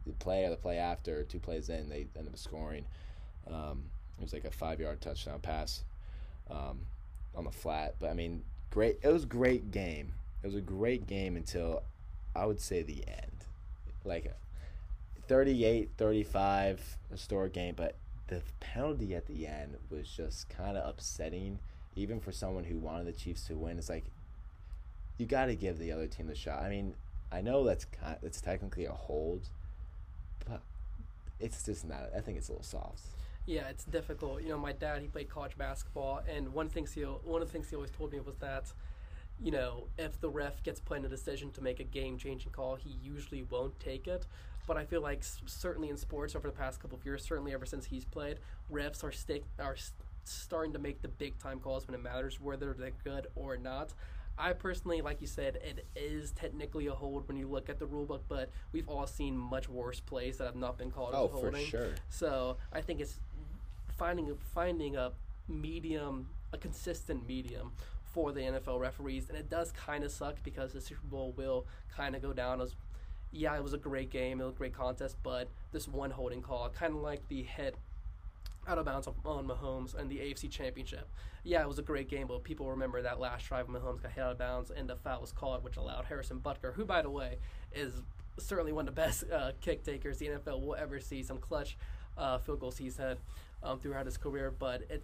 the 0.05 0.13
play 0.13 0.45
or 0.45 0.49
the 0.49 0.57
play 0.57 0.77
after 0.77 1.23
two 1.23 1.39
plays 1.39 1.69
in 1.69 1.89
they 1.89 2.07
ended 2.15 2.33
up 2.33 2.37
scoring. 2.37 2.85
Um, 3.47 3.83
it 4.17 4.23
was 4.23 4.33
like 4.33 4.45
a 4.45 4.51
five 4.51 4.79
yard 4.79 5.01
touchdown 5.01 5.39
pass 5.39 5.83
um, 6.49 6.79
on 7.35 7.45
the 7.45 7.51
flat. 7.51 7.95
But 7.99 8.09
I 8.09 8.13
mean, 8.13 8.43
great. 8.69 8.99
It 9.01 9.09
was 9.09 9.23
a 9.23 9.27
great 9.27 9.71
game. 9.71 10.13
It 10.43 10.47
was 10.47 10.55
a 10.55 10.61
great 10.61 11.07
game 11.07 11.35
until 11.35 11.83
I 12.35 12.45
would 12.45 12.61
say 12.61 12.81
the 12.81 13.03
end, 13.07 13.45
like 14.03 14.33
38 15.27 15.91
35 15.97 16.97
historic 17.11 17.53
game. 17.53 17.75
But 17.75 17.95
the 18.27 18.41
penalty 18.59 19.15
at 19.15 19.25
the 19.25 19.47
end 19.47 19.77
was 19.89 20.07
just 20.07 20.49
kind 20.49 20.77
of 20.77 20.87
upsetting 20.87 21.59
even 21.99 22.19
for 22.19 22.31
someone 22.31 22.63
who 22.63 22.77
wanted 22.77 23.07
the 23.07 23.11
Chiefs 23.11 23.45
to 23.47 23.55
win, 23.55 23.77
it's 23.77 23.89
like 23.89 24.05
you 25.17 25.25
got 25.25 25.45
to 25.45 25.55
give 25.55 25.77
the 25.77 25.91
other 25.91 26.07
team 26.07 26.27
the 26.27 26.35
shot. 26.35 26.63
I 26.63 26.69
mean, 26.69 26.95
I 27.31 27.41
know 27.41 27.63
that's 27.63 27.85
kind 27.85 28.17
it's 28.23 28.41
technically 28.41 28.85
a 28.85 28.91
hold, 28.91 29.49
but 30.47 30.61
it's 31.39 31.63
just 31.63 31.85
not. 31.85 32.09
I 32.15 32.21
think 32.21 32.37
it's 32.37 32.47
a 32.49 32.53
little 32.53 32.63
soft. 32.63 33.01
Yeah, 33.45 33.67
it's 33.69 33.83
difficult. 33.83 34.41
You 34.41 34.49
know, 34.49 34.57
my 34.57 34.71
dad 34.71 35.01
he 35.01 35.07
played 35.07 35.29
college 35.29 35.57
basketball, 35.57 36.21
and 36.33 36.53
one 36.53 36.69
thing 36.69 36.87
he 36.93 37.01
one 37.01 37.41
of 37.41 37.47
the 37.47 37.51
things 37.51 37.69
he 37.69 37.75
always 37.75 37.91
told 37.91 38.11
me 38.11 38.19
was 38.19 38.35
that, 38.37 38.71
you 39.41 39.51
know, 39.51 39.87
if 39.97 40.19
the 40.21 40.29
ref 40.29 40.63
gets 40.63 40.81
in 40.95 41.05
a 41.05 41.09
decision 41.09 41.51
to 41.51 41.61
make 41.61 41.79
a 41.79 41.83
game 41.83 42.17
changing 42.17 42.51
call, 42.51 42.75
he 42.75 42.97
usually 43.03 43.43
won't 43.43 43.77
take 43.79 44.07
it. 44.07 44.25
But 44.67 44.77
I 44.77 44.85
feel 44.85 45.01
like 45.01 45.23
certainly 45.47 45.89
in 45.89 45.97
sports 45.97 46.35
over 46.35 46.47
the 46.47 46.55
past 46.55 46.79
couple 46.79 46.97
of 46.97 47.03
years, 47.03 47.23
certainly 47.23 47.53
ever 47.53 47.65
since 47.65 47.85
he's 47.85 48.05
played, 48.05 48.37
refs 48.71 49.03
are 49.03 49.11
stick 49.11 49.43
are 49.59 49.75
starting 50.31 50.73
to 50.73 50.79
make 50.79 51.01
the 51.01 51.07
big 51.07 51.37
time 51.39 51.59
calls 51.59 51.87
when 51.87 51.95
it 51.95 52.01
matters, 52.01 52.39
whether 52.39 52.73
they're 52.73 52.91
good 53.03 53.27
or 53.35 53.57
not. 53.57 53.93
I 54.37 54.53
personally, 54.53 55.01
like 55.01 55.19
you 55.19 55.27
said, 55.27 55.57
it 55.57 55.85
is 55.97 56.31
technically 56.31 56.87
a 56.87 56.93
hold 56.93 57.27
when 57.27 57.35
you 57.35 57.47
look 57.47 57.69
at 57.69 57.77
the 57.77 57.85
rule 57.85 58.05
book, 58.05 58.23
but 58.29 58.49
we've 58.71 58.87
all 58.87 59.05
seen 59.05 59.37
much 59.37 59.67
worse 59.67 59.99
plays 59.99 60.37
that 60.37 60.45
have 60.45 60.55
not 60.55 60.77
been 60.77 60.91
called 60.91 61.11
Oh, 61.13 61.25
as 61.25 61.31
for 61.31 61.37
holding. 61.41 61.65
sure. 61.65 61.89
So 62.09 62.55
I 62.71 62.79
think 62.79 63.01
it's 63.01 63.19
finding 63.97 64.33
finding 64.53 64.95
a 64.95 65.11
medium, 65.49 66.29
a 66.53 66.57
consistent 66.57 67.27
medium 67.27 67.73
for 68.13 68.31
the 68.31 68.39
NFL 68.39 68.79
referees, 68.79 69.27
and 69.29 69.37
it 69.37 69.49
does 69.49 69.71
kind 69.73 70.03
of 70.03 70.11
suck 70.11 70.41
because 70.43 70.71
the 70.73 70.81
Super 70.81 71.05
Bowl 71.07 71.33
will 71.35 71.65
kind 71.95 72.15
of 72.15 72.21
go 72.21 72.31
down 72.33 72.61
as, 72.61 72.75
yeah, 73.31 73.55
it 73.55 73.61
was 73.63 73.73
a 73.73 73.77
great 73.77 74.09
game, 74.09 74.39
it 74.39 74.45
was 74.45 74.53
a 74.53 74.57
great 74.57 74.73
contest, 74.73 75.17
but 75.21 75.49
this 75.71 75.87
one 75.87 76.11
holding 76.11 76.41
call, 76.41 76.69
kind 76.69 76.95
of 76.95 77.01
like 77.01 77.27
the 77.27 77.43
hit 77.43 77.75
out 78.69 78.77
of 78.77 78.85
bounds 78.85 79.07
on, 79.07 79.47
Mahomes 79.47 79.95
and 79.95 80.09
the 80.09 80.17
AFC 80.17 80.49
Championship. 80.49 81.09
Yeah, 81.43 81.61
it 81.61 81.67
was 81.67 81.79
a 81.79 81.83
great 81.83 82.07
game, 82.07 82.27
but 82.27 82.43
people 82.43 82.69
remember 82.69 83.01
that 83.01 83.19
last 83.19 83.47
drive 83.47 83.67
when 83.67 83.81
Mahomes 83.81 84.01
got 84.01 84.11
hit 84.11 84.23
out 84.23 84.31
of 84.31 84.37
bounds 84.37 84.71
and 84.71 84.87
the 84.87 84.95
foul 84.95 85.21
was 85.21 85.31
called, 85.31 85.63
which 85.63 85.77
allowed 85.77 86.05
Harrison 86.05 86.39
Butker, 86.39 86.73
who, 86.73 86.85
by 86.85 87.01
the 87.01 87.09
way, 87.09 87.37
is 87.73 88.01
certainly 88.37 88.71
one 88.71 88.87
of 88.87 88.95
the 88.95 89.01
best 89.01 89.23
uh, 89.31 89.51
kick 89.59 89.83
takers 89.83 90.19
the 90.19 90.27
NFL 90.27 90.61
will 90.61 90.75
ever 90.75 90.99
see. 90.99 91.23
Some 91.23 91.39
clutch 91.39 91.77
uh, 92.17 92.37
field 92.37 92.59
goals 92.59 92.77
he's 92.77 92.97
had 92.97 93.17
um, 93.63 93.79
throughout 93.79 94.05
his 94.05 94.17
career, 94.17 94.51
but 94.51 94.83
it 94.89 95.03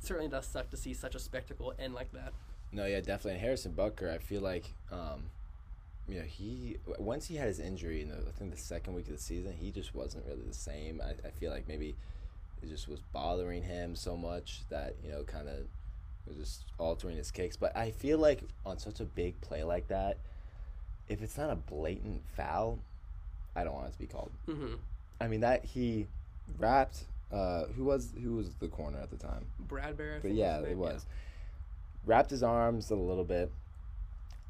certainly 0.00 0.28
does 0.28 0.46
suck 0.46 0.70
to 0.70 0.76
see 0.76 0.92
such 0.92 1.14
a 1.14 1.18
spectacle 1.18 1.72
end 1.78 1.94
like 1.94 2.12
that. 2.12 2.32
No, 2.72 2.84
yeah, 2.84 3.00
definitely. 3.00 3.32
And 3.32 3.40
Harrison 3.40 3.72
Butker, 3.72 4.12
I 4.12 4.18
feel 4.18 4.42
like, 4.42 4.74
um, 4.92 5.30
you 6.08 6.18
know, 6.18 6.24
he 6.24 6.76
once 6.98 7.26
he 7.26 7.36
had 7.36 7.48
his 7.48 7.58
injury 7.58 8.02
in 8.02 8.08
the 8.08 8.16
I 8.16 8.32
think 8.38 8.52
the 8.52 8.60
second 8.60 8.94
week 8.94 9.06
of 9.06 9.12
the 9.12 9.22
season, 9.22 9.52
he 9.52 9.70
just 9.70 9.94
wasn't 9.94 10.26
really 10.26 10.44
the 10.46 10.54
same. 10.54 11.00
I, 11.00 11.14
I 11.26 11.30
feel 11.30 11.50
like 11.50 11.66
maybe 11.68 11.96
it 12.62 12.68
just 12.68 12.88
was 12.88 13.00
bothering 13.12 13.62
him 13.62 13.94
so 13.94 14.16
much 14.16 14.62
that 14.70 14.94
you 15.04 15.10
know, 15.10 15.22
kind 15.24 15.48
of 15.48 15.66
was 16.26 16.36
just 16.36 16.64
altering 16.78 17.16
his 17.16 17.30
kicks. 17.30 17.56
But 17.56 17.76
I 17.76 17.90
feel 17.90 18.18
like 18.18 18.42
on 18.64 18.78
such 18.78 19.00
a 19.00 19.04
big 19.04 19.40
play 19.40 19.62
like 19.62 19.88
that, 19.88 20.18
if 21.08 21.22
it's 21.22 21.36
not 21.38 21.50
a 21.50 21.56
blatant 21.56 22.22
foul, 22.36 22.78
I 23.54 23.64
don't 23.64 23.74
want 23.74 23.88
it 23.88 23.92
to 23.92 23.98
be 23.98 24.06
called. 24.06 24.32
hmm 24.46 24.74
I 25.20 25.28
mean 25.28 25.40
that 25.40 25.64
he 25.64 26.06
wrapped. 26.58 27.04
Uh, 27.32 27.64
who 27.76 27.84
was 27.84 28.12
who 28.22 28.36
was 28.36 28.54
the 28.60 28.68
corner 28.68 28.98
at 28.98 29.10
the 29.10 29.16
time? 29.16 29.46
Bradberry, 29.66 30.16
I 30.16 30.20
But 30.20 30.32
yeah, 30.32 30.60
it 30.60 30.76
was. 30.76 31.06
Wrapped 32.04 32.30
his 32.30 32.42
arms 32.42 32.90
a 32.90 32.94
little 32.94 33.24
bit, 33.24 33.50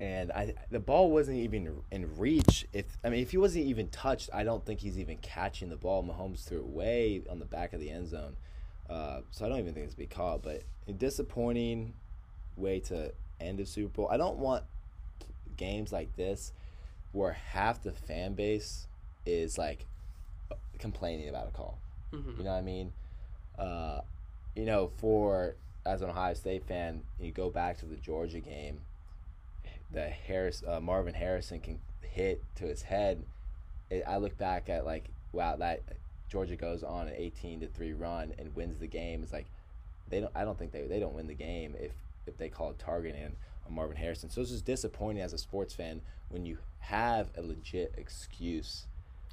and 0.01 0.31
I 0.33 0.55
the 0.71 0.81
ball 0.81 1.11
wasn't 1.11 1.39
even 1.39 1.83
in 1.91 2.17
reach. 2.19 2.67
If 2.73 2.99
I 3.05 3.09
mean, 3.09 3.21
if 3.23 3.31
he 3.31 3.39
wasn't 3.39 3.67
even 3.67 3.89
touched, 3.89 4.31
I 4.33 4.45
don't 4.45 4.65
think 4.65 4.81
he's 4.81 4.99
even 4.99 5.17
catching 5.19 5.69
the 5.71 5.77
ball. 5.77 6.03
Mahomes 6.05 6.45
threw 6.45 6.59
it 6.59 6.67
way 6.67 7.23
on 7.31 7.39
the 7.39 7.45
back 7.47 7.73
of 7.73 7.81
the 7.81 7.91
end 7.91 8.09
zone, 8.09 8.37
uh, 8.91 9.21
so 9.31 9.47
I 9.47 9.49
don't 9.49 9.59
even 9.59 9.75
think 9.75 9.87
it's 9.87 9.95
be 9.95 10.07
caught. 10.07 10.43
But 10.43 10.63
a 10.87 10.93
disappointing 10.93 11.95
way 12.57 12.81
to 12.81 13.13
end 13.41 13.61
a 13.61 13.67
Super 13.67 13.89
Bowl. 14.03 14.09
I 14.11 14.17
don't 14.17 14.39
want 14.39 14.65
games 15.57 15.93
like 15.93 16.15
this 16.17 16.53
where 17.13 17.33
half 17.33 17.83
the 17.83 17.93
fan 17.93 18.35
base 18.35 18.87
is 19.25 19.57
like 19.57 19.87
complaining 20.79 21.29
about 21.29 21.49
a 21.49 21.51
call. 21.51 21.79
Mhm. 22.13 22.39
You 22.39 22.45
know 22.45 22.51
what 22.51 22.59
I 22.59 22.63
mean? 22.63 22.93
Uh, 23.59 24.01
you 24.55 24.65
know, 24.67 24.89
for 24.89 25.57
as 25.87 26.03
an 26.03 26.11
Ohio 26.11 26.35
State 26.35 26.65
fan, 26.65 27.03
you 27.19 27.33
go 27.33 27.49
back 27.49 27.79
to 27.79 27.87
the 27.87 27.97
Georgia 27.97 28.41
game. 28.41 28.81
The 29.92 30.09
Harris 30.09 30.62
uh, 30.66 30.81
Marvin 30.81 31.14
Harrison 31.14 31.61
can 31.61 31.79
hit 32.03 32.42
to 32.57 32.64
his 32.64 32.83
head. 32.83 33.22
It, 33.90 34.03
I 34.07 34.16
look 34.16 34.37
back 34.37 34.68
at 34.68 34.85
like, 34.85 35.05
wow, 35.33 35.57
that 35.57 35.83
Georgia 36.29 36.57
goes 36.57 36.83
on 36.83 37.09
an 37.09 37.14
eighteen 37.16 37.61
to 37.61 37.68
three 37.68 37.92
run 37.92 38.33
and 38.38 38.55
wins 38.57 38.79
the 38.79 38.87
game. 38.88 39.22
It's 39.22 39.33
like 39.33 39.46
they 40.09 40.20
don't. 40.20 40.33
I 40.35 40.44
don't 40.44 40.59
think 40.59 40.72
they 40.72 40.83
they 40.83 40.99
don't 41.01 41.14
win 41.14 41.27
the 41.29 41.35
game 41.35 41.75
if 41.79 41.92
if 42.27 42.37
they 42.37 42.49
call 42.49 42.70
a 42.70 42.75
targeting 42.75 43.37
on 43.66 43.75
Marvin 43.75 43.96
Harrison. 43.96 44.29
So 44.31 44.40
it's 44.40 44.51
just 44.51 44.64
disappointing 44.64 45.22
as 45.22 45.33
a 45.33 45.38
sports 45.38 45.72
fan 45.75 46.01
when 46.29 46.44
you 46.44 46.59
have 46.81 47.29
a 47.37 47.42
legit 47.42 47.94
excuse 47.96 48.87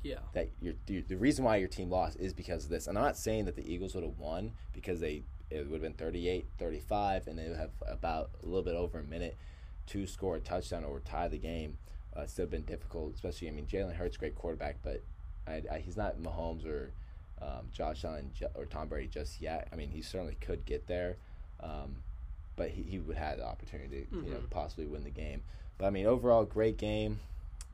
Yeah. 0.04 0.20
that 0.34 0.50
your 0.62 0.74
the, 0.86 1.02
the 1.02 1.16
reason 1.18 1.44
why 1.46 1.56
your 1.58 1.68
team 1.68 1.90
lost 1.90 2.20
is 2.20 2.34
because 2.34 2.66
of 2.66 2.70
this. 2.70 2.86
And 2.88 2.98
I'm 2.98 3.04
not 3.04 3.18
saying 3.18 3.46
that 3.46 3.56
the 3.56 3.68
Eagles 3.72 3.96
would 3.96 4.04
have 4.04 4.20
won 4.20 4.52
because 4.74 5.00
they 5.00 5.24
it 5.50 5.66
would 5.70 5.74
have 5.74 5.82
been 5.82 5.94
38, 5.94 6.46
35 6.60 7.28
and 7.28 7.38
they 7.38 7.48
would 7.48 7.58
have 7.58 7.72
about 7.88 8.30
a 8.42 8.46
little 8.46 8.64
bit 8.64 8.76
over 8.76 9.00
a 9.00 9.04
minute 9.04 9.36
to 9.88 10.08
score 10.08 10.36
a 10.36 10.40
touchdown 10.40 10.84
or 10.84 11.00
tie 11.02 11.28
the 11.28 11.38
game. 11.38 11.78
Uh, 12.16 12.26
still 12.28 12.46
been 12.46 12.62
difficult, 12.64 13.14
especially 13.16 13.48
I 13.48 13.52
mean 13.52 13.66
Jalen 13.66 13.96
Hurts 13.96 14.18
great 14.18 14.36
quarterback, 14.36 14.78
but 14.84 15.02
I, 15.48 15.62
I, 15.72 15.80
he's 15.80 15.98
not 15.98 16.18
Mahomes 16.22 16.66
or 16.66 16.92
um, 17.42 17.68
Josh 17.74 18.06
Allen 18.06 18.32
or 18.56 18.66
Tom 18.66 18.88
Brady 18.88 19.08
just 19.08 19.42
yet. 19.42 19.68
I 19.74 19.76
mean 19.76 19.90
he 19.90 20.02
certainly 20.02 20.38
could 20.40 20.64
get 20.66 20.86
there, 20.88 21.18
um, 21.60 21.96
but 22.56 22.70
he, 22.70 22.84
he 22.84 23.00
would 23.00 23.18
have 23.18 23.38
the 23.40 23.46
opportunity 23.46 24.08
to 24.12 24.16
you 24.18 24.32
know 24.32 24.38
Mhm. 24.38 24.50
possibly 24.52 24.86
win 24.86 25.04
the 25.04 25.10
game. 25.10 25.42
But 25.80 25.88
I 25.88 25.90
mean 25.90 26.06
overall 26.06 26.46
great 26.46 26.78
game. 26.78 27.20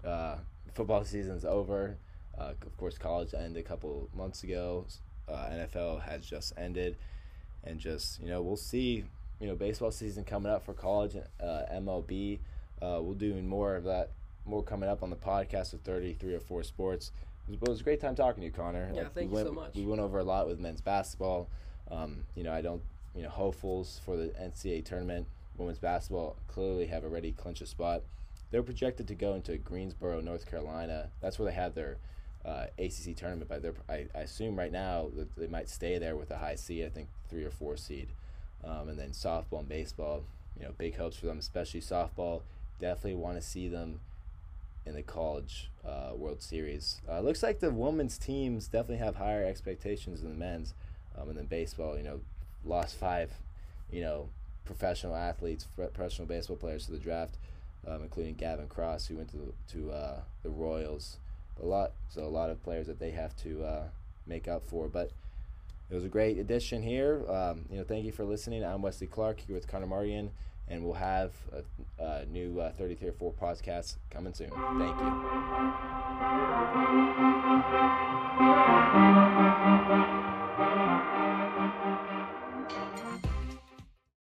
Uh, 0.05 0.37
football 0.73 1.03
season's 1.03 1.43
over. 1.43 1.97
Uh, 2.37 2.53
of 2.65 2.77
course, 2.77 2.97
college 2.97 3.33
ended 3.33 3.57
a 3.57 3.67
couple 3.67 4.07
months 4.15 4.43
ago. 4.43 4.85
Uh, 5.27 5.49
NFL 5.51 6.01
has 6.03 6.25
just 6.25 6.53
ended, 6.57 6.95
and 7.65 7.77
just 7.77 8.21
you 8.21 8.29
know 8.29 8.41
we'll 8.41 8.55
see. 8.55 9.03
You 9.39 9.47
know, 9.47 9.55
baseball 9.55 9.91
season 9.91 10.23
coming 10.23 10.51
up 10.51 10.65
for 10.65 10.73
college, 10.73 11.15
uh, 11.15 11.61
MLB. 11.73 12.39
Uh, 12.81 12.99
we'll 13.01 13.13
do 13.13 13.33
more 13.35 13.75
of 13.75 13.85
that, 13.85 14.11
more 14.45 14.63
coming 14.63 14.89
up 14.89 15.01
on 15.01 15.09
the 15.09 15.15
podcast 15.15 15.71
with 15.71 15.81
thirty 15.83 16.13
three 16.13 16.33
or 16.33 16.39
four 16.39 16.63
sports. 16.63 17.11
It 17.47 17.51
was, 17.51 17.61
it 17.61 17.69
was 17.69 17.81
a 17.81 17.83
great 17.83 18.01
time 18.01 18.15
talking 18.15 18.41
to 18.41 18.47
you, 18.47 18.51
Conor. 18.51 18.91
Yeah, 18.93 19.03
Like, 19.03 19.13
thank 19.13 19.31
we 19.31 19.37
you 19.39 19.45
went, 19.45 19.47
so 19.47 19.53
much. 19.53 19.75
We 19.75 19.85
went 19.85 20.01
over 20.01 20.19
a 20.19 20.23
lot 20.23 20.47
with 20.47 20.59
men's 20.59 20.81
basketball. 20.81 21.49
Um, 21.89 22.25
you 22.35 22.43
know, 22.43 22.53
I 22.53 22.61
don't. 22.61 22.81
You 23.15 23.23
know, 23.23 23.29
hopefuls 23.29 23.99
for 24.05 24.15
the 24.15 24.27
NCAA 24.39 24.85
tournament. 24.85 25.25
Women's 25.57 25.79
basketball 25.79 26.37
clearly 26.47 26.85
have 26.87 27.03
already 27.03 27.31
clinched 27.31 27.61
a 27.61 27.65
spot. 27.65 28.03
They're 28.51 28.63
projected 28.63 29.07
to 29.07 29.15
go 29.15 29.33
into 29.33 29.57
Greensboro, 29.57 30.21
North 30.21 30.49
Carolina. 30.49 31.09
That's 31.21 31.37
where 31.39 31.49
they 31.49 31.55
have 31.55 31.75
their 31.75 31.97
uh, 32.45 32.67
ACC 32.77 33.15
tournament. 33.15 33.49
But 33.49 33.75
I, 33.89 34.05
I 34.15 34.21
assume 34.21 34.57
right 34.57 34.71
now 34.71 35.09
that 35.15 35.35
they 35.35 35.47
might 35.47 35.69
stay 35.69 35.97
there 35.97 36.15
with 36.15 36.31
a 36.31 36.37
high 36.37 36.55
seed. 36.55 36.85
I 36.85 36.89
think 36.89 37.09
three 37.29 37.43
or 37.43 37.51
four 37.51 37.77
seed. 37.77 38.09
Um, 38.63 38.89
and 38.89 38.99
then 38.99 39.09
softball 39.09 39.59
and 39.59 39.69
baseball. 39.69 40.23
You 40.59 40.65
know, 40.65 40.73
big 40.77 40.97
hopes 40.97 41.17
for 41.17 41.27
them, 41.27 41.39
especially 41.39 41.81
softball. 41.81 42.41
Definitely 42.79 43.15
want 43.15 43.37
to 43.37 43.41
see 43.41 43.67
them 43.67 43.99
in 44.85 44.95
the 44.95 45.03
college 45.03 45.69
uh, 45.85 46.11
World 46.15 46.41
Series. 46.41 47.01
Uh, 47.07 47.21
looks 47.21 47.43
like 47.43 47.59
the 47.59 47.71
women's 47.71 48.17
teams 48.17 48.67
definitely 48.67 48.97
have 48.97 49.15
higher 49.15 49.45
expectations 49.45 50.21
than 50.21 50.31
the 50.31 50.37
men's. 50.37 50.73
Um, 51.17 51.29
and 51.29 51.37
then 51.37 51.45
baseball, 51.45 51.97
you 51.97 52.03
know, 52.03 52.21
lost 52.65 52.95
five, 52.95 53.31
you 53.91 54.01
know, 54.01 54.29
professional 54.65 55.15
athletes, 55.15 55.67
professional 55.75 56.27
baseball 56.27 56.57
players 56.57 56.85
to 56.85 56.91
the 56.91 56.97
draft, 56.97 57.37
um, 57.87 58.03
including 58.03 58.35
Gavin 58.35 58.67
Cross, 58.67 59.07
who 59.07 59.17
went 59.17 59.29
to 59.29 59.37
the, 59.37 59.73
to 59.73 59.91
uh, 59.91 60.19
the 60.43 60.49
Royals. 60.49 61.17
A 61.61 61.65
lot, 61.65 61.91
so 62.09 62.23
a 62.23 62.27
lot 62.27 62.49
of 62.49 62.63
players 62.63 62.87
that 62.87 62.99
they 62.99 63.11
have 63.11 63.35
to 63.37 63.63
uh, 63.63 63.83
make 64.25 64.47
up 64.47 64.65
for. 64.65 64.87
But 64.87 65.11
it 65.89 65.95
was 65.95 66.03
a 66.03 66.09
great 66.09 66.37
addition 66.37 66.81
here. 66.83 67.25
Um, 67.29 67.65
you 67.69 67.77
know, 67.77 67.83
thank 67.83 68.05
you 68.05 68.11
for 68.11 68.23
listening. 68.23 68.63
I'm 68.63 68.81
Wesley 68.81 69.07
Clarke 69.07 69.39
here 69.39 69.55
with 69.55 69.67
Conor 69.67 69.87
Mardian, 69.87 70.29
and 70.67 70.83
we'll 70.83 70.93
have 70.93 71.33
a, 71.51 72.03
a 72.03 72.25
new 72.25 72.59
uh, 72.59 72.71
33 72.73 73.09
or 73.09 73.13
4 73.13 73.33
podcast 73.33 73.97
coming 74.09 74.33
soon. 74.33 74.49
Thank 74.77 74.99
you. 80.79 80.85